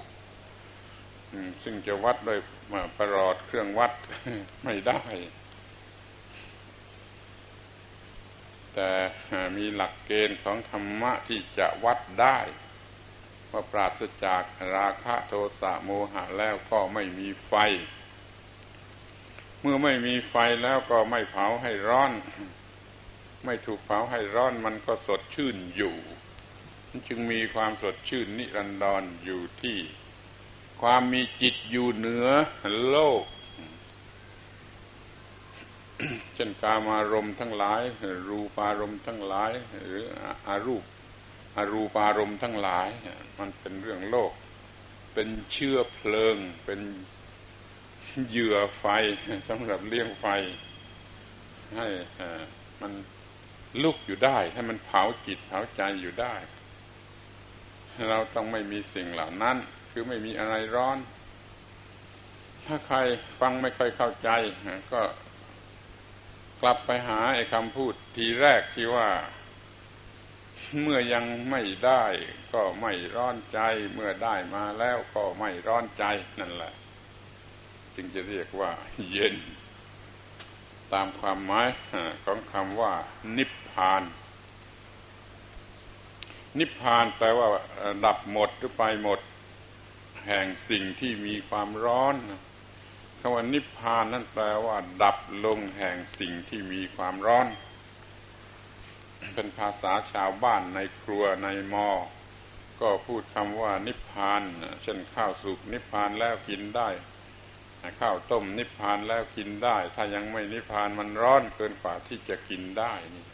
[1.63, 2.39] ซึ่งจะวัดโดย
[2.97, 3.91] ประหลอดเครื่องวัด
[4.63, 5.01] ไม่ได้
[8.73, 8.91] แต่
[9.57, 12.38] มีหลักเกณฑ์ของธรรมะที่จะวัดได้
[13.51, 14.43] ว่าปราศจาก
[14.75, 17.53] ราคะโทสะโมหะแล้วก็ไม่มีไฟ
[19.61, 22.11] เมื่อไม่มีไฟแล้วก็ไม่เผาให้ร้อน
[23.45, 25.95] ไม่ถูกเผาให้ร้อนมันก็สดชื่นอยู่
[27.07, 29.79] จึงมีความสดชื่นนิรันดรออยู่ที่
[30.82, 32.27] ความมีจิตอยู่เหนือ
[32.89, 33.23] โลก
[36.34, 37.82] เช่นกามารมณ์ทั้งหลาย
[38.29, 39.51] รูปารมณ์ทั้งหลาย
[39.88, 40.05] หรือ
[40.47, 40.84] อารูป
[41.57, 42.88] อรูปารมณ์ทั้งหลาย
[43.39, 44.32] มันเป็นเรื่องโลก
[45.13, 46.82] เป็นเชื้อเพลิง เป็น
[48.29, 48.86] เหยื่อไฟ
[49.49, 50.25] สำหรับเลี้ยงไฟ
[51.75, 51.88] ให้
[52.82, 52.91] มัน
[53.84, 56.36] ลุกอยู่ได้ ให้มันเผาจิตเผาใจอยู่ได้
[58.09, 59.57] เราต้องไม่มีสิ่งเหล่านั้น
[59.91, 60.97] คือไม่มีอะไรร้อน
[62.65, 62.97] ถ้าใคร
[63.39, 64.29] ฟังไม่ค่อยเข้าใจ
[64.93, 65.01] ก็
[66.61, 69.09] กลับไปหาไอ้คำพูดทีแรกที่ว่า
[70.81, 72.03] เมื่อยังไม่ได้
[72.53, 73.59] ก็ไม่ร้อนใจ
[73.93, 76.03] เมื่อได้มาแล้วก็ไม่ร้อนใจ
[76.39, 76.73] นั่นแหละ
[77.95, 78.71] จึงจะเรียกว่า
[79.11, 79.35] เย็น
[80.93, 81.67] ตามความหมาย
[82.25, 82.93] ของคำว่า
[83.37, 84.03] นิพพาน
[86.59, 87.47] นิพพานแปลว่า
[88.05, 89.19] ดับหมดหรือไปหมด
[90.28, 92.15] แห่งสิ่งที่มีความร้อน
[93.19, 97.47] คำว่านิพพานนั่นแปลว่า ดับลงแห่งสิ่งที่มีความร้อน
[99.34, 101.89] เป็นภาษาชาวบ้านในครัวในมอ
[102.82, 104.41] ก็พูดคำว่านิพพาน
[104.84, 106.89] เช่นข้าวสุกนิพพานแล้วกินได้
[108.01, 113.26] ข้าวต้มนิพพานแล้วกินได้ ถ้ายังไม่นิพพานมันร้อนเกินกว่าที่จะกินได้นี่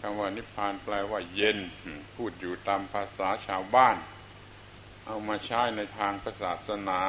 [0.00, 1.58] คำว่านิพพานแปลว่าเย็น
[2.14, 3.96] พูดอยู่ตามภาษาชาวบ้าน
[5.06, 7.00] เอามาใช้ในทางศาสนา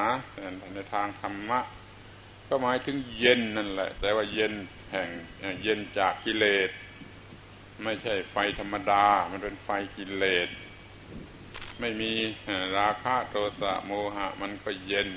[0.76, 1.60] ในทางธรรมะ
[2.48, 4.54] ก็หมายถึงเย็นนั่นแหละ แต่ว่าเย็น
[4.92, 5.10] แห่ง
[5.64, 6.70] เย็นจากกิเลส
[7.84, 10.50] ไม่ใช่ไฟธรรมดา มันเป็นไฟกิเลส
[11.80, 12.12] ไม่มี
[12.78, 15.10] ราคะโทสะโมหะ มันก็เย็น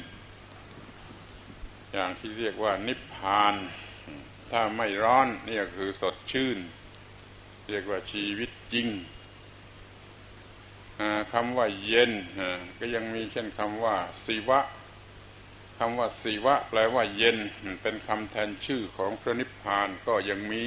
[1.93, 3.55] อย่างที่เรียกว่านิพพาน
[4.51, 6.59] ถ้าไม่ร้อนนี่คือสดชื่น
[7.71, 8.89] เรียกว่าชีวิตจริง
[11.33, 12.13] คำว่าเย็น
[12.79, 14.61] ก็ยังมีเช่นคำว่าสีวะ
[15.79, 17.37] คำว่าสีวะแปลว่าเย็น
[17.83, 20.65] เป็นคำแทนชื่อของพระนิพพานก็ยังมี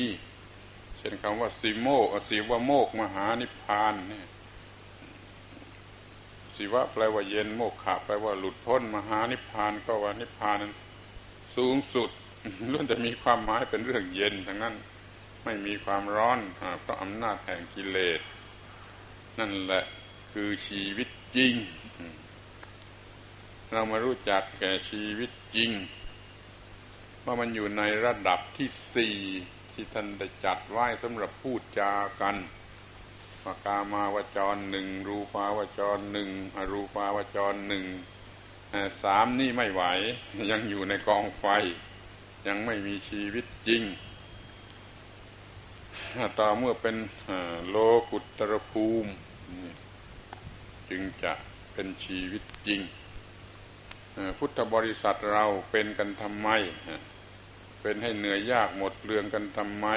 [0.98, 4.28] เช่นคำว่าสีโมกสีวะโมกมหานิพพานเนี่ย
[6.56, 10.74] สีวะแปลว่าเย็นโมกขะแปลว่าหลุดพ้นมหานิพพานก็ว่านิพพานนั้น
[11.56, 12.10] สูงสุด
[12.72, 14.76] ล้วนจะมีความหมายเป็นเรื่องเย็นทั้งนั้น
[15.44, 16.40] ไม่มีความร้อน
[16.82, 18.22] เพราะอำนาจแห่งกิเลส
[19.40, 19.84] นั่นแหละ
[20.32, 21.54] คือชีวิตจริง
[23.72, 25.72] เรามารู้จักแก่ชีวิตจริง
[27.24, 29.16] ว่ามันอยู่ในระดับที่สี่
[29.72, 32.36] ที่ท่านได้จัดไว้สำหรับพูดจากัน
[33.44, 37.86] ปากามาวจรหนึ่งรูปาวจรหนึ่งอรูปาวจรหนึ่ง
[39.04, 39.84] สามนี่ไม่ไหว
[40.52, 41.46] ยังอยู่ในกองไฟ
[42.48, 43.84] ยังไม่มีชีวิตจริง
[46.40, 46.96] ต่อเมื่อเป็น
[47.70, 47.76] โล
[48.10, 49.12] กุตรภูมิ
[50.90, 51.34] จึงจะ
[51.74, 52.82] เป็นชีวิตจริง
[54.38, 56.50] พุทธบริษัทเราเป็นกันทำไม
[57.82, 59.88] เป็นให้เหนื่อยยากหมดเรืองกันทำไม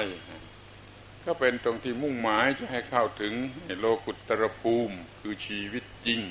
[1.25, 3.33] ก็เป็นตรงที่มุ่งหมายจะให้เข้าถึง
[3.79, 6.21] โลกุตรภูมิคือชีวิตจริง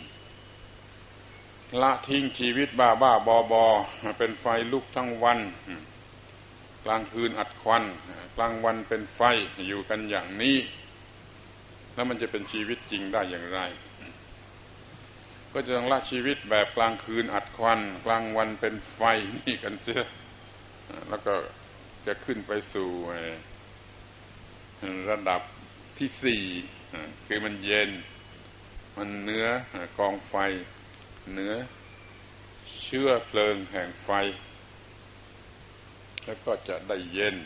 [1.81, 3.65] ละทิ้งชีวิตบ้าบ้าบอบอ
[4.19, 5.39] เป็นไฟลุกทั้งวัน
[6.85, 7.85] กลางคืนอัดควัน
[8.37, 9.21] กลางวันเป็นไฟ
[9.67, 10.57] อยู่กันอย่างนี้
[11.95, 13.61] แล้วมันจะเป็นชีวิตจริงได้อย่างไร
[15.53, 19.01] ก็จะต้องละชีวิตแบบกลางคืนอัดควัน กลางวันเป็นไฟ
[19.39, 20.03] นี่กันเสีย
[21.09, 21.35] แล้วก็
[22.07, 22.91] จะขึ้นไปสู่
[25.11, 25.43] ระดับ
[25.99, 26.43] ที่สี่
[27.27, 27.91] คือมันเย็น
[28.97, 29.47] มันเนื้อ
[29.99, 30.35] กองไฟ
[31.33, 31.55] เนื้อ
[32.83, 34.11] เชื่อเพลิงแห่งไฟ
[36.25, 37.37] แล้วก็จะได้เย็น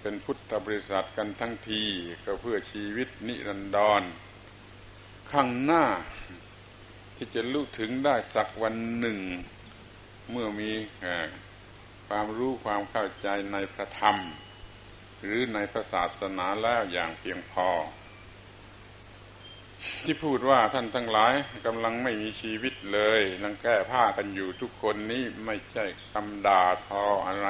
[0.00, 1.82] เป็นพุทธบริษัทกันทั้งที
[2.24, 4.02] ก็เพื่อชีวิตนิรันดร
[5.30, 5.84] ข้างหน้า
[7.24, 9.18] ที่จะรู้ถึงได้สักวันหนึ่ง
[10.30, 10.72] เมื่อมี
[12.08, 14.16] ความรู้ความเข้าใจในพระธรรม
[15.20, 17.68] หรือในพระศาสนาแล้วอย่างเพียงพอ
[20.04, 21.34] ที่พูดว่าท่านทั้งหลาย
[21.66, 27.48] กำลังไม่มีชีวิตเลยนังแก้ผ้ากันอยู่ทุกคนนี้ไม่ใช่คำด่าทออะไร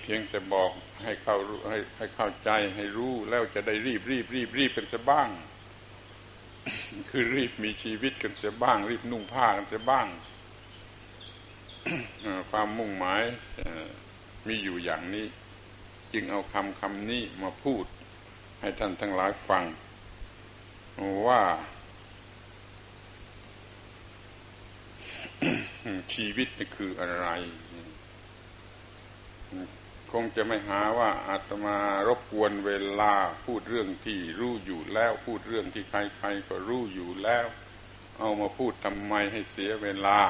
[0.00, 0.70] เพียงแต่บอก
[1.04, 1.36] ให้เข้า
[1.68, 5.30] ให้ให้เข้าใจให้รู้แล้วจะได้รีบรีบรีบรีบกันเสียบ้าง
[7.10, 10.06] คือรีบมีชีวิตกันเสียบ้าง รีบนุ่งผ้ากันเสียบ้าง
[12.50, 13.22] ความมุ่งหมาย
[14.48, 15.26] มีอยู่อย่างนี้
[16.12, 17.84] จึงเอาคำคำนี้มาพูด
[18.60, 19.64] ให้ท่านทั้งหลายฟัง
[21.26, 21.42] ว่า
[26.14, 27.28] ชีวิตนี่คืออะไร
[30.12, 31.76] คงจะไม่หาว่าอาตมา
[32.06, 37.46] รบกวนเวลาพูดเรื่องที่รู้อยู่แล้ว พูดเรื่องที่ใครๆก็รู้อยู่แล้ว
[38.18, 40.20] เอามาพูดทำไมให้เสียเวลา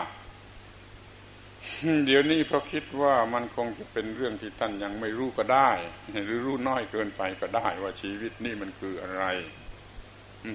[2.06, 5.70] เดี๋ยวนี้เพราะคิดว่ามันคงจะเป็นเรื่องที่ท่านยังไม่รู้ก็ได้
[6.26, 9.24] หรือรู้น้อยเกินไปก็ได้ ว่าชีวิตนี่มันคืออะไร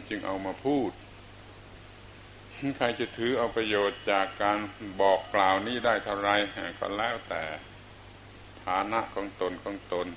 [0.10, 0.92] จึงเอามาพูด
[2.78, 4.58] ใครจะถือเอาประโยชน์จากการ
[5.02, 6.30] บอกกล่าวนี้ได้เท่าไร
[6.80, 7.44] ก็แล้วแต่
[8.66, 10.08] ฐานะของตนของตน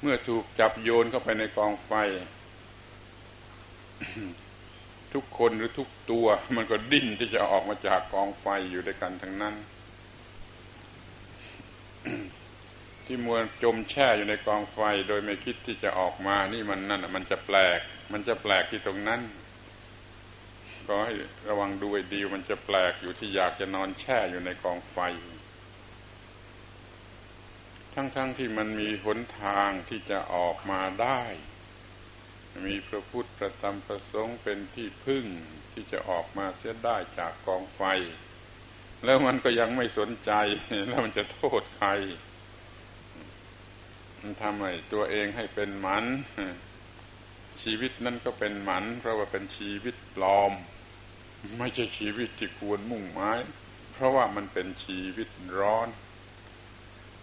[0.00, 1.92] เมื่อถูกจับโยนเข้าไปในกองไฟ
[5.12, 9.54] ทุกคนหรือทุกตัวมันก็ดิ้นที่จะออกมาจากกองไฟอยู่ด้วยกันทั้งนั้น
[13.04, 17.80] ที่มวลจมแช่อยู่ในกองไฟโดยไม่คิดที่จะออกมา นี่มันนั่นมันจะแปลก
[18.12, 19.20] มันจะแปลกที่ตรงนั้น
[20.88, 21.12] ก็ให้
[21.48, 24.98] ระวังดูดีมันจะแปลกอยู่ที่อยากจะนอนแช่อยู่ในกองไฟ
[27.94, 31.22] ทั้งๆทที่มันมีหนทางที่จะออกมาได้
[32.66, 35.24] มีพระพุทธประธรรมประสงค์เป็นที่พึ่ง
[35.72, 37.82] ที่จะออกมาเสียได้จากกองไฟ
[39.04, 40.32] แล้วมันก็ยังไม่สนใจ
[40.88, 41.90] แล้วมันจะโทษใคร
[44.20, 46.04] มันทำให้ตัวเองให้เป็นหมัน
[47.62, 50.52] ชีวิตนั่นก็เป็นหมันเพราะว่าเป็นชีวิตปลอม
[51.58, 53.38] ไม่ใช่ชีวิตที่ควรมุ่งหมาย
[53.92, 55.28] เพราะว่ามันเป็นชีวิต
[55.58, 55.88] ร้อน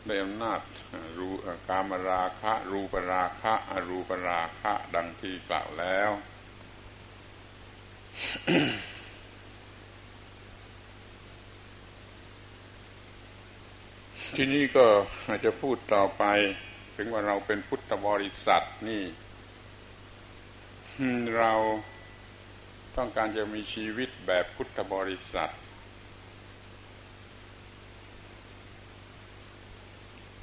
[0.07, 0.59] ด้วยอำนาจ
[1.17, 1.29] รู
[1.67, 6.11] กามราคะ รูปราคะอรูปราคะ ดังที่กล่าวแล้ว
[14.35, 14.85] ที่นี้ก็
[15.27, 16.23] อาจจะพูดต่อไป
[16.95, 19.03] ถึงว่าเราเป็นพุทธบริษัทนี่
[21.37, 21.53] เรา
[22.97, 25.51] ต้องการจะมีชีวิตแบบพุทธบริษัท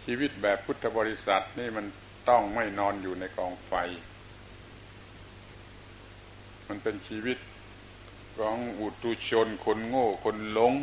[0.05, 1.87] ชีวิตแบบพุทธบริษัทนี่มัน
[2.29, 3.73] ต้องไม่นอนอยู่ในกองไฟ
[6.69, 7.39] มันเป็นชีวิต
[8.39, 10.75] ของอุตุชนคนโง่คนหลง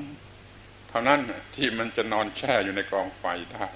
[0.90, 1.22] เท่านั้น
[1.56, 3.68] ที่มันจะนอนแช่อยู่ในกองไฟได้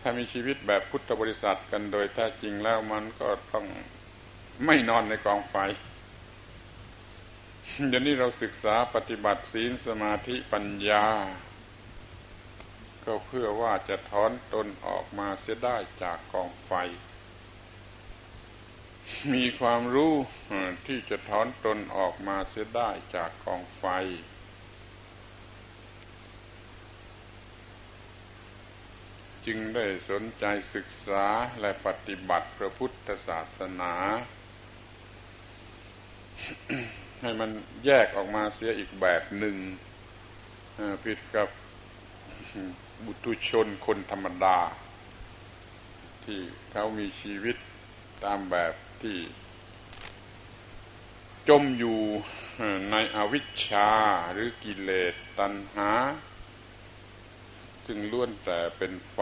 [0.00, 3.64] ถ้ามีชีวิตแบบพุทธบริษัทกันโดยแท้จริงแล้วมันก็ต้อง
[4.66, 5.56] ไม่นอนในกองไฟ
[7.88, 11.06] เดี๋ยวนี้เราศึกษาปฏิบัติศีลสมาธิปัญญา
[13.04, 16.72] ก็เพื่อว่าจะถอนตนออกมาเสียได้จากกองไฟ
[19.34, 20.14] มีความรู้
[20.86, 23.84] ที่จะถอนตนออกมาเสียได้จากกองไฟ
[29.46, 30.44] จึงได้สนใจ
[30.74, 31.26] ศึกษา
[31.60, 33.94] และปฏิบัติพระพุทธศาสนา
[37.22, 37.50] ให้มัน
[37.86, 39.56] แยกออกมาเสียอีกแบบหนึ่ง
[41.04, 41.48] ผิดกับ
[43.04, 44.58] บุตุชนคนธรรมดา
[46.24, 47.56] ที่เขามีชีวิต
[48.24, 49.18] ตามแบบที่
[51.48, 52.00] จมอยู่
[52.90, 53.90] ในอวิชชา
[54.32, 55.90] หรือกิเลสตัณหา
[57.86, 59.18] ซึ่งล้วนแต่เป็นไฟ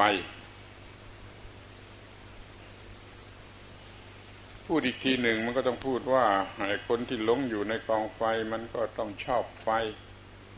[4.75, 6.27] พูดอีกทีหนึ่งมันก็ต้องพูดว่า
[6.69, 9.69] ไอ้คนที่หลงอยู่ในกองไฟมันก็ต้องชอบไฟ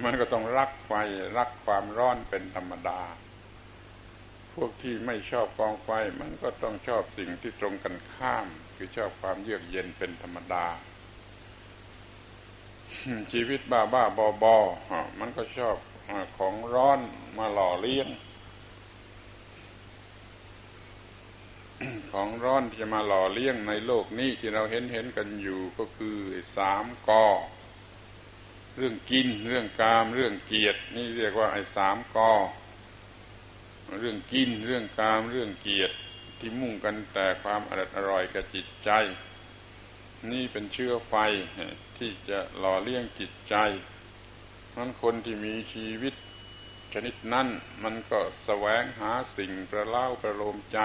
[0.05, 0.93] มันก็ต้องรักไฟ
[1.37, 3.01] รักความร้อนเป็นธรรมดา
[4.55, 5.91] พวกที่ไม่ชอบกองไฟ
[6.21, 8.47] มันก็ต้องชอบสิ่งที่ตรงกันข้าม
[8.77, 10.67] คือชอบความเยือกเย็นเป็นธรรมดา
[13.33, 14.57] ชีวิตบ้าบ้าบอบอ
[15.21, 15.77] มันก็ชอบ
[16.39, 17.01] ของร้อน
[17.39, 18.09] มาหล่อเลี้ยง
[22.13, 26.19] ของร้อนที่จะมาหล่อเลี้ยงในโลกนี้ที่เราเห็นเห็นกันอยู่ก็คือ
[26.57, 27.27] สามกอ
[28.77, 32.33] เรื่องกิน เรื่องกาม เรื่องเกียรตินี่เรียกว่าไอ้สามกอ
[34.01, 35.95] เรื่องกิน เรื่องกาม เรื่องเกียรติ
[36.39, 38.91] ที่มุ่งกันแต่ความอร่อยอร่อยกับจิตใจ
[40.31, 41.15] นี่เป็นเชื้อไฟ
[41.99, 43.55] ที่จะหล่อเลี้ยงจิตใจ
[44.77, 46.15] นั้นคนที่มีชีวิต
[46.93, 47.49] ชนิดนั้น
[47.83, 50.79] มันก็สแสวงหาสิ่งประเล่าประโลมใจ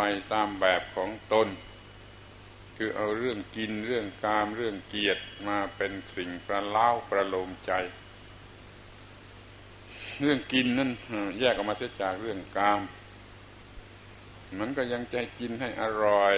[0.00, 1.48] ไปตามแบบของตน
[2.76, 7.72] คือเอาเรื่องกินเรื่องกามเรื่องเกียรติมาเป็นสิ่งประเล่าประโลมใจ
[10.20, 10.90] เรื่องกินนั่น
[11.40, 12.80] แยกออกมาเสียจากเรื่องกาม
[14.58, 16.36] มันก็ยังใจกินให้อร่อย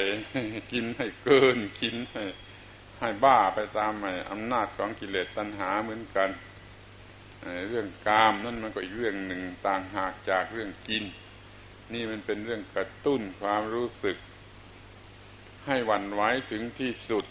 [0.73, 2.25] กินให้เกินกินให้
[2.99, 3.93] ให้บ้าไปตาม
[4.31, 6.31] อำนาจของกิเลสตัณหาเหมือนกัน
[7.69, 11.05] เรื่องกามนั่นมันก็อีกเรื่องหนึ่งต่างหากจากเรื่องกิน
[11.93, 14.17] นี่มันเป็นเรื่องกระตุ้นความรู้สึก
[15.67, 17.25] ให้วันไวถึงที่สุด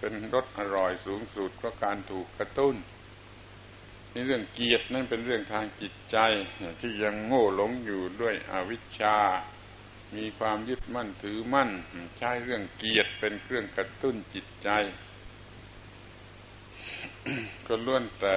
[0.00, 2.76] เป็นรสอร่อยสูงสุดเพราะการถูกกระตุ้น
[4.12, 6.18] นี่เรื่องเกียรตินั่นเป็นเรื่องทางจิตใจ
[6.80, 9.18] ที่ยังโง่หลงอยู่ด้วยอวิชชา
[10.16, 11.70] มีความยึดมั่นถือมั่น
[12.18, 14.68] ใช้เรื่องเกียรติเป็นเครื่องกระตุ้นจิตใจ
[17.66, 18.36] ก็ล้วนแต่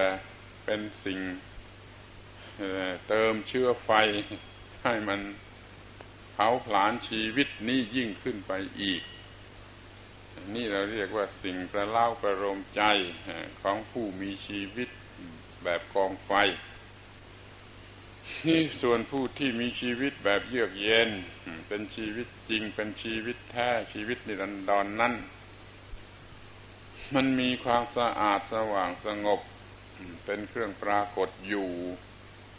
[0.65, 1.20] เป็นสิ่ง
[3.07, 3.91] เติมเชื้อไฟ
[4.84, 5.20] ให้มัน
[6.41, 9.01] ผาผลาญชีวิตนี้ยิ่งขึ้นไปอีก
[10.53, 12.81] นี่เราเรียกว่าสิ่งประเล่าประโลมใจ
[13.61, 14.89] ของผู้มีชีวิต
[15.63, 16.31] แบบกองไฟ
[18.47, 21.09] นี่ส่วนผู้ที่มีชีวิตแบบเยือกเย็น
[21.67, 25.13] เป็นชีวิตจริงเป็นชีวิตแท้ชีวิตนิรันดรนนั้น
[27.15, 29.41] มันมีความสะอาดสว่างสงบ
[30.25, 31.69] เป็นเครื่องปรากฏอยู่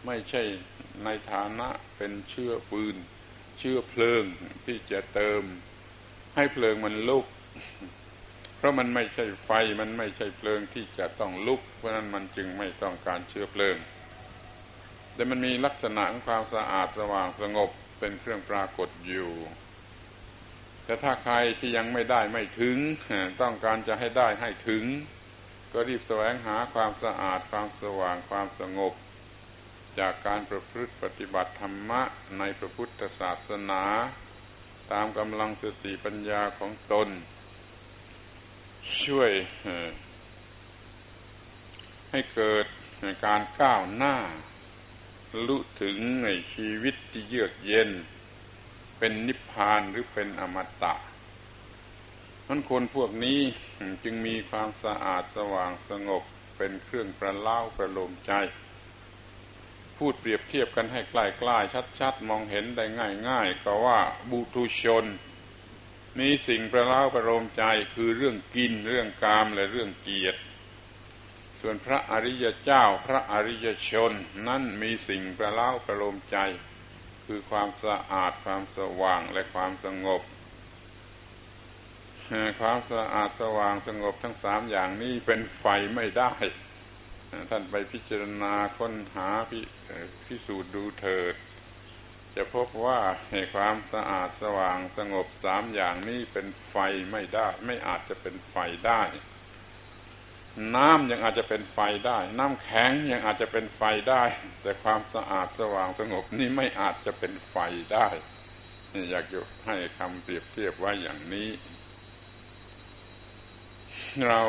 [0.07, 0.43] ไม่ใช่
[1.05, 2.97] ในฐานะเป็นเชื้อปืน
[3.61, 4.25] เชื้อเพลิง
[4.67, 5.43] ที่จะเติม
[6.37, 7.27] ให้เพลิงมันลุก
[8.57, 9.51] เพราะมันไม่ใช่ไฟ
[9.81, 13.77] มันไม่ใช่เพลิงที่จะต้องลุก เพราะนั้นมันจึงไม่ต้องการเชื้อเพลิง
[15.15, 19.33] แต่มันมีลักษณะของความสะอาดสว่างสงบเป็นเครื่องปรากฏอยู่
[20.85, 22.77] แต่ถ้าใครที่ยังไม่ได้ไม่ถึง
[23.41, 24.85] ต้องการจะให้ได้ให้ถึง
[25.73, 28.93] ก็รีบแสวงหาความสะอาดความสว่างความสงบ
[29.99, 32.03] จากการประพฤติปฏิบัติธรรมะ
[32.39, 33.83] ในพระพุทธศาสนา
[34.93, 37.09] ตามกำลังสติปัญญาของตน
[39.03, 39.33] ช่วย
[42.11, 42.67] ให้เกิด
[43.27, 44.17] การก้าวหน้า
[45.49, 47.91] ลุถึงในชีวิตที่เยือกเย็น
[48.99, 50.95] เป็นนิพพานหรือเป็นอมตะ
[52.47, 53.41] มันคนพวกนี้
[54.05, 56.23] จึงมีความสะอาดสว่างสงบ
[56.57, 58.33] เป็นเครื่องประเล่าประโลมใจ
[60.01, 62.85] พูดเปรียบเทียบกันให้ใกล้ๆชัด ๆ มองเห็นได้
[63.29, 65.07] ง่าย ๆ ก็ว่าบุตุชน
[66.19, 70.41] มีสิ่งประเล่าประโลมใจคือเรื่องกินเรื่องกามและเรื่องเกียรติ
[71.61, 74.13] ส่วนพระอริยเจ้าพระอริยชน
[74.49, 76.37] นั่นมีสิ่งประเล่าประโลมใจ
[77.27, 80.23] คือความสะอาดความสว่างและความสงบ
[82.61, 86.33] ความสะอาดสว่างสงบทั้งสามอย่างนี้เป็นไฟไม่ได้
[87.51, 89.61] ท่านไปพิจารณาค้นหาพิ
[90.27, 91.35] พิสูจน์ดูเถิด
[92.37, 93.01] จะพบว่า
[93.55, 96.77] ความสะอาดสว่างสงบสามอย่างนี้เป็นไฟ
[97.11, 98.57] ไม่ได้ ไม่อาจจะเป็นไฟ
[98.87, 99.03] ได้
[100.77, 104.23] น้ำยังอาจจะเป็นไฟได้ น้ำแข็งยังอาจจะเป็นไฟได้
[104.63, 107.57] แต่ความสะอาดสว่างสงบนี่ไม่อาจจะเป็นไฟ
[107.93, 108.09] ได้
[109.11, 111.49] อยากจะให้คำเปรียบเทียบไว้อย่างนี้
[114.29, 114.41] เรา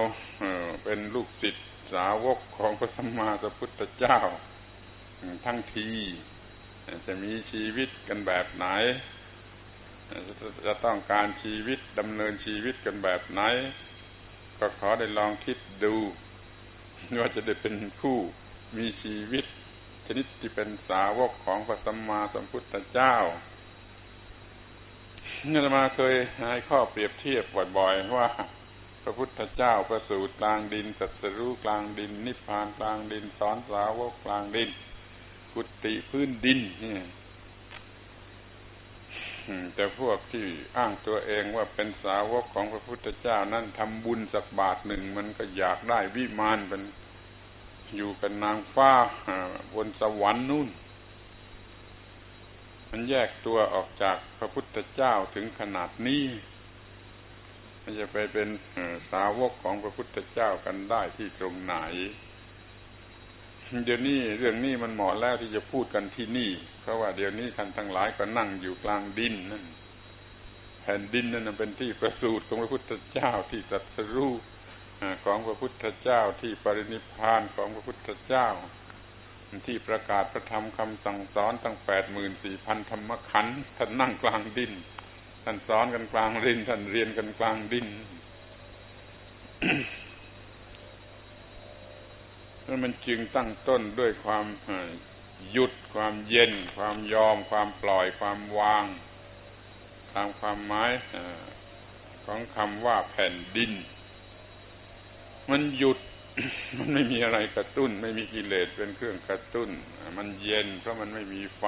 [0.83, 4.19] เป็นลูกศิษย์ สาวกของพระสัมมาสัมพุทธเจ้า
[5.45, 5.89] ทั้งที
[7.05, 8.65] จะมีชีวิตกันแบบไหน
[10.67, 13.41] จะต้องการชีวิตดำเนินชีวิตกันแบบไหน
[14.59, 15.95] ก็ขอได้ลองคิดดู
[17.19, 18.17] ว่าจะได้เป็นผู้
[18.77, 19.45] มีชีวิต
[20.05, 23.15] ชนิดที่เป็นสาวกของพระสัมมาสัมพุทธเจ้า
[25.53, 27.43] อาตมาเคยให้ข้อเปรียบเทียบ
[27.77, 28.27] บ่อยๆว่า
[29.03, 34.69] พระพุทธเจ้าประสูติกลางดินสัตรู้กลางดิน นิพพานกลางดิน สอนสาวกกลางดิน
[35.53, 36.97] กุฏิพื้นดินนี่
[39.75, 40.47] แต่พวกที่
[40.77, 46.81] อ้างตัวเองว่าเป็นสาวกของพระพุทธเจ้านั่นทำบุญสักบาทหนึ่ง มันก็อยากได้วิมานเป็น
[47.95, 48.91] อยู่กันนางฟ้า
[49.73, 50.69] บนสวรรค์นู่น
[52.89, 56.23] มันแยกตัวออกจากพระพุทธเจ้าถึงขนาดนี้
[57.83, 58.47] มันจะไปเป็น
[59.11, 61.75] สาวกของพระพุทธเจ้ากันได้ที่ตรงไหน
[63.85, 66.51] เดี๋ยวนี้เรื่องนี้มันเหมาะแล้วที่จะพูดกันที่นี่
[66.81, 69.63] เพราะว่าเดี๋ยวนี้ท่านทั้งหลายก็นั่งอยู่กลางดินนั่น
[70.81, 74.33] แผ่นดินนั่นเป็นที่ประสูติของพระพุทธเจ้าที่ตรัสรู้
[75.25, 78.47] ของพระพุทธเจ้าที่ปรินิพานของพระพุทธเจ้า
[79.67, 84.71] ที่ประกาศพระธรรมคำสั่งสอนตั้งแปดหมื่นสี่พันธรรมขันธ์ท่านนั่งกลางดิน
[85.43, 87.87] ท่านสอนกันกลางดินท่านเรียนกันกลางดิน
[92.65, 94.45] นั่นมันจึงตั้งต้นด้วยความ
[95.51, 98.85] หยุดความเย็น ความยอม ความปล่อยความวาง
[100.13, 100.91] ตามความหมาย
[102.25, 103.71] ของคำว่าแผ่นดิน
[105.49, 105.99] มันหยุด
[106.77, 109.69] มันไม่มีอะไรกระตุ้น ไม่มีกิเลสเป็นเครื่องกระตุ้น
[110.17, 111.63] มันเย็นเพราะมันไม่มีไฟ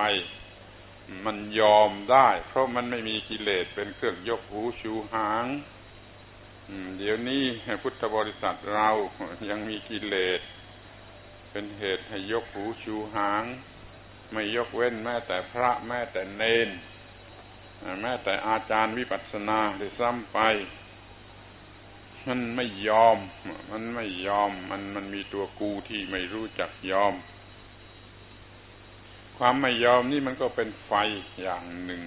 [1.25, 5.45] มันยอมได้ เพราะมันไม่มีกิเลสเป็นเครื่องยกหูชูหาง
[6.97, 7.43] เดี๋ยวนี้
[7.81, 8.89] พุทธบริษัทเรา
[9.49, 10.41] ยังมีกิเลส
[11.51, 13.43] เป็นเหตุให้ยกหูชูหาง
[14.31, 16.69] ไม่ยกเว้นแม้แต่พระแม้แต่เนน
[18.01, 20.39] แม้แต่อาจารย์วิปัสสนาได้ซ้ำไป
[22.27, 23.17] มันไม่ยอม
[23.71, 27.13] มันไม่ยอม มันมันมีตัวกูที่ไม่รู้จักยอม
[29.37, 30.91] ความไม่ยอมนี่มันก็เป็นไฟ
[31.41, 32.03] อย่างหนึ่ง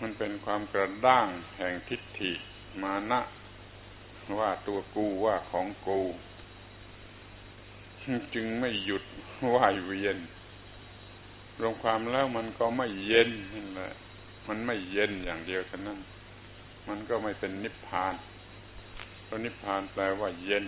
[0.00, 1.26] มันเป็นความกระด้าง
[1.56, 2.32] แห่งทิฏฐิ
[2.82, 3.20] มานะ
[4.38, 6.00] ว่าตัวกูว่าของกู
[8.34, 9.04] จึงไม่หยุด
[9.54, 10.16] ว่ายเวียน
[11.60, 13.92] รวมความแล้วมันก็ไม่เย็นนั่นแหละ
[14.48, 16.00] มันไม่เย็นอย่างเดียวเท่านั้น
[16.88, 18.14] มันก็ไม่เป็นนิพพาน
[19.24, 20.64] เพราะนิพพานแปลว่าเย็น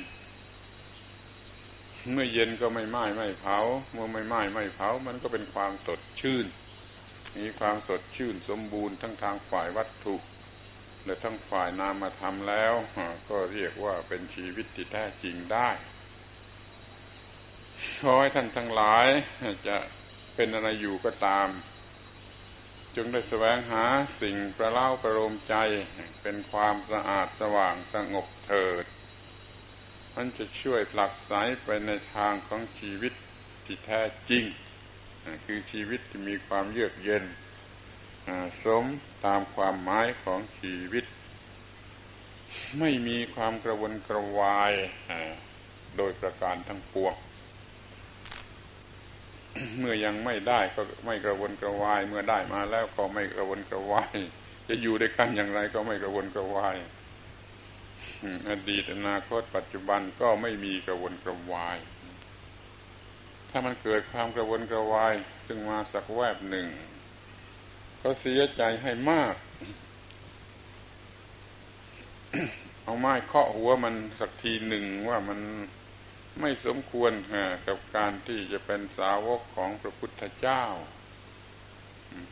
[2.09, 3.59] เมื่อเย็นก็ไม่ไหม้ไม่เผา
[3.93, 6.47] เมื่อไม่ไหม้ไม่เผา มันก็เป็นความสดชื่น
[7.37, 10.17] มีความสดชื่นสมบูรณ์ทั้งทางฝ่ายวัตถุ
[11.05, 12.75] และทั้งฝ่ายนามธรรมแล้ว
[13.31, 15.69] ก็เรียกว่าเป็นชีวิตที่แท้จริงได้
[18.03, 19.07] ขอให้ท่านทั้งหลาย
[19.69, 19.77] จะ
[20.35, 21.49] เป็นอะไรอยู่ก็ตาม
[22.97, 23.85] จงได้แสวงหา
[24.21, 25.55] สิ่งประเล่าประโลมใจ
[26.23, 28.85] เป็นความสะอาดสว่างสงบเถิด
[30.23, 31.33] มันจะช่วยผลักไส
[31.64, 33.12] ไปในทางของชีวิต
[33.64, 34.01] ที่แท้
[34.31, 34.45] จริง
[35.45, 37.25] คือชีวิตที่มีความเยือกเย็น
[38.64, 38.85] สม
[39.27, 41.05] ตามความหมายของชีวิต
[42.79, 44.73] ไม่มีความกระวนกระวาย
[45.97, 47.14] โดยประการทั้งปวง
[49.79, 54.16] เมื่อยังไม่ได้ก็ไม่กระวนกระวาย เมื่อได้มาแล้วก็ไม่กระวนกระวาย
[54.68, 56.77] จะอยู่ด้วยกันอย่างไรก็ไม่กระวนกระวาย
[58.49, 61.79] อดีตอนาคตปัจจุบันก็ไม่มีกระวนกระวาย
[63.51, 65.14] ถ้ามันเกิดความกระวนกระวาย
[65.47, 66.68] ซึ่งมาสักแวบหนึ่ง
[68.03, 69.35] ก็เสียใจให้มาก
[72.83, 75.41] เอาไม้เคาะหัวมันสักทีหนึ่งว่ามัน
[76.41, 77.12] ไม่สมควร
[77.66, 80.64] กับการที่จะเป็นสาวกของพระพุทธเจ้า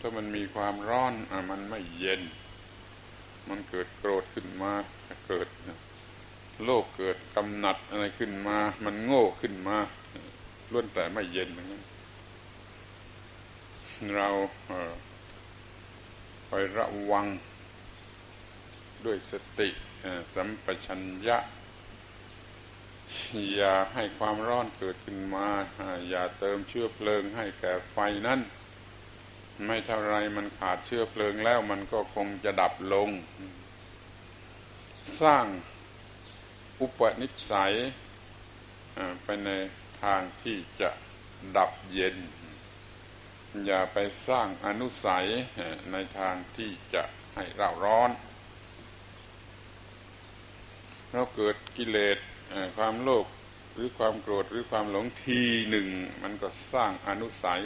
[0.01, 2.23] ถ้ามันมีความร้อนอมันไม่เย็น
[3.49, 4.73] มันเกิดโกรธขึ้นมา
[5.29, 5.49] เกิด
[6.65, 9.77] โลภเกิดกำหนัดอะไรขึ้นมา มันโง่ขึ้นมา
[10.73, 11.83] ล้วนแต่ไม่เย็นนั้น
[14.15, 14.29] เรา
[16.49, 17.27] คอยระวัง
[19.05, 19.69] ด้วยสติ
[20.35, 21.39] สัมปชัญญะ
[23.55, 25.47] อย่าให้ความร้อนเกิดขึ้นมา
[26.11, 27.97] อย่าเติมเชื้อเพลิงให้แก่ไฟ
[28.27, 28.41] นั้น
[29.67, 33.11] ไม่เท่าไรมันขาดเชื้อเพลิงแล้วมันก็คงจะดับลง
[35.23, 35.47] สร้าง
[36.81, 37.75] อุปนิสัย
[39.23, 39.51] ไปใน
[40.03, 40.91] ทางที่จะ
[41.57, 42.17] ดับเย็น
[43.67, 43.99] อย่าไป
[44.29, 45.27] สร้างอนุสัย
[45.93, 47.03] ในทางที่จะ
[47.35, 48.11] ให้เร่าร้อน
[51.11, 52.19] เราเกิดกิเลส
[52.77, 53.27] ความโลภ
[53.73, 55.89] หรือความโกรธหรือความหลงทีหนึ่ง
[56.23, 57.63] มันก็สร้างอนุสัย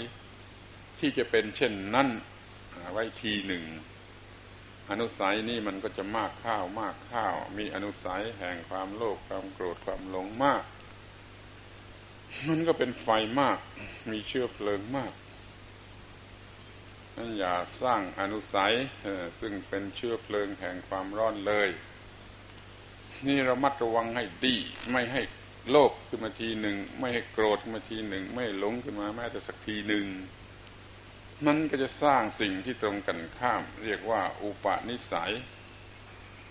[1.05, 2.09] ที่จะเป็นเช่นนั้น
[2.93, 3.65] ไว้ทีหนึ่ง
[4.91, 10.63] อนุสัยนี่มันก็จะมากข้าวมากข้าว มีอนุสัยแห่งความโลภความโกรธความหลงมาก
[12.49, 13.09] มันก็เป็นไฟ
[13.41, 13.59] มาก
[14.11, 15.13] มีเชื้อเพลิงมาก
[17.17, 18.75] นั้นอย่าสร้างอนุสัย
[19.41, 21.69] ซึ่งเป็นเชื้อเพลิงแห่งความร้อนเลย
[23.27, 24.57] นี่เรามัดระวังให้ดี
[24.93, 25.23] ไม่ให้
[25.71, 30.07] โลภขึ้นมาทีหนึ่ง ไม่ให้โกรธขึ้นมาทีหนึ่ง ไม่หลงขึ้นมาแม้แต่สักทีหนึ่ง
[31.47, 35.33] มันก็จะสร้างสิ่งที่ตรงกันข้าม เรียกว่าอุปนิสัย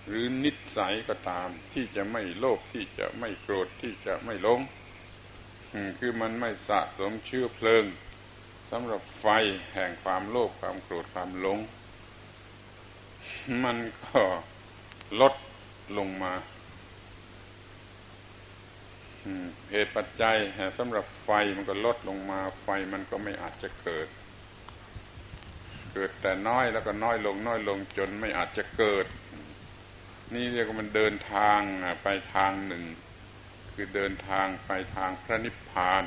[0.08, 4.60] หรือนิสัยก็ตาม ที่จะไม่โลภที่จะไม่โกรธที่จะไม่หลง
[6.00, 7.86] คือมันไม่สะสมเชื้อเพลิง
[8.72, 9.26] สำหรับไฟ
[9.74, 11.60] แห่งความโลภความโกรธความหลง
[13.64, 14.22] มันก็
[15.22, 15.34] ลด
[15.98, 16.34] ลงมา
[19.72, 20.38] เหตุปัจจัย
[20.78, 24.08] สำหรับไฟมันก็ลดลงมา ไฟมันก็ไม่อาจจะเกิด
[25.94, 29.06] เกิดแต่น้อยแล้วก็น้อยลงน้อยลงจนไม่อาจจะเกิด
[30.34, 31.60] นี่เรียกว่ามันเดินทาง
[32.04, 32.84] ไปทางหนึ่ง
[33.74, 36.04] คือเดินทางไปทางพระนิพพาน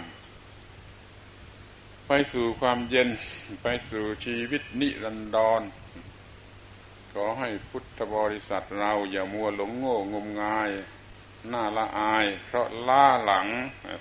[2.07, 3.09] ไปสู่ความเย็น
[3.63, 5.63] ไปสู่ชีวิตนิรันดร
[7.13, 10.71] ขอให้พุทธบริษัทเราอย่ามัวหลงโง่งมงาย
[11.53, 13.49] น้าละอาย เพราะล่าหลัง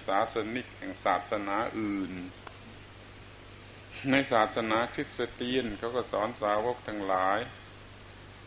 [0.08, 2.12] ศาสนิกแห่งศาสนาอื่น
[4.12, 7.40] ในศาสนาคริสเตียนเขาก็สอนสาวกทั้งหลาย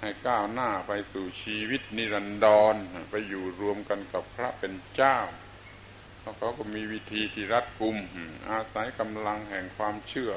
[0.00, 2.74] ให้ก้าวหน้าไปสู่ชีวิตนิรันดร
[3.10, 5.18] ไปอยู่รวมกันกับพระเป็นเจ้า
[6.20, 7.96] เพราะเขาก็มีวิธีที่รัดกุม
[8.50, 10.32] อาศัยกำลังแห่งความเชื่อ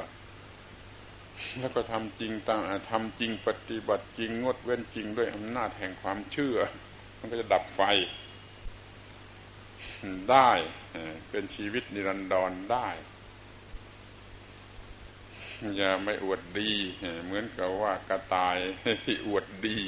[1.59, 2.61] แล้วก็ทำจริงตาม
[2.91, 6.57] ทำจริงปฏิบัติจริงงดเว้นจริงด้วยอำนาจแห่งความเชื่อ
[7.19, 7.81] มันก็จะดับไฟ
[10.31, 10.51] ได้
[11.29, 12.87] เป็นชีวิตนิรันดรได้
[15.77, 16.71] อย่าไม่อวดดี
[17.25, 18.57] เหมือนกับว่ากระต่าย
[19.05, 19.79] ที่อวดดี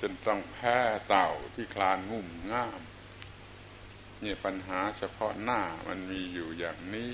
[0.00, 0.76] จนต้องแพ้
[1.08, 2.80] เต่าที่คลานงุ่มง่าม
[4.20, 7.12] เนี่ยปัญหาเฉพาะหน้ามันมีอยู่อย่างนี้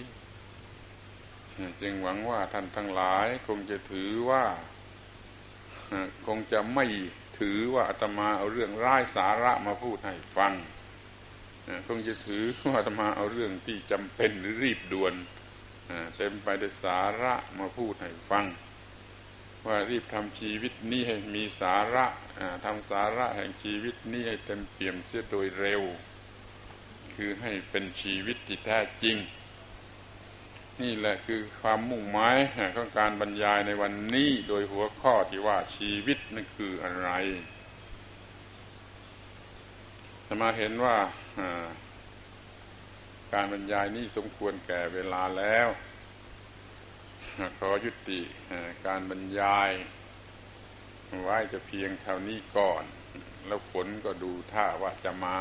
[1.82, 4.44] จึงหวังว่าท่านทั้งหลายคงจะถือว่า
[6.26, 6.86] คงจะไม่
[7.38, 10.52] ถือว่าอาตมาเอาเรื่องร้ายสาระมาพูดให้ฟัง
[11.86, 15.14] คงจะถือว่าธรรมาเอาเรื่องที่จำเป็นหรือรีบด่วน
[16.16, 18.46] เต็มไปด้วยสาระมาพูดให้ฟัง
[19.66, 22.04] ว่ารีบทำชีวิตนี้ให้มีสาระ
[22.64, 25.82] ทำสาระแห่งชีวิตนี้ให้เต็มเปี่ยมเสียโดยเร็ว
[27.14, 29.16] คือให้เป็นชีวิตที่แท้จริง
[30.82, 32.36] นี่แหละคือความมุ่งหมาย
[32.76, 37.10] ของการบรรยายในวันนี้โดยหัวข้อที่ว่าชีวิตนั่นคืออะไร
[40.26, 40.96] จะมาเห็นว่า
[43.32, 45.68] การบรรยายนี้สมควรแก่เวลาแล้ว
[47.58, 48.20] ขอยุติ
[48.86, 49.70] การบรรยาย
[51.22, 52.84] ไว้จะเพียงเท่านี้ก่อน
[53.46, 55.38] แล้วฝนก็ดูท่าว่าจะมา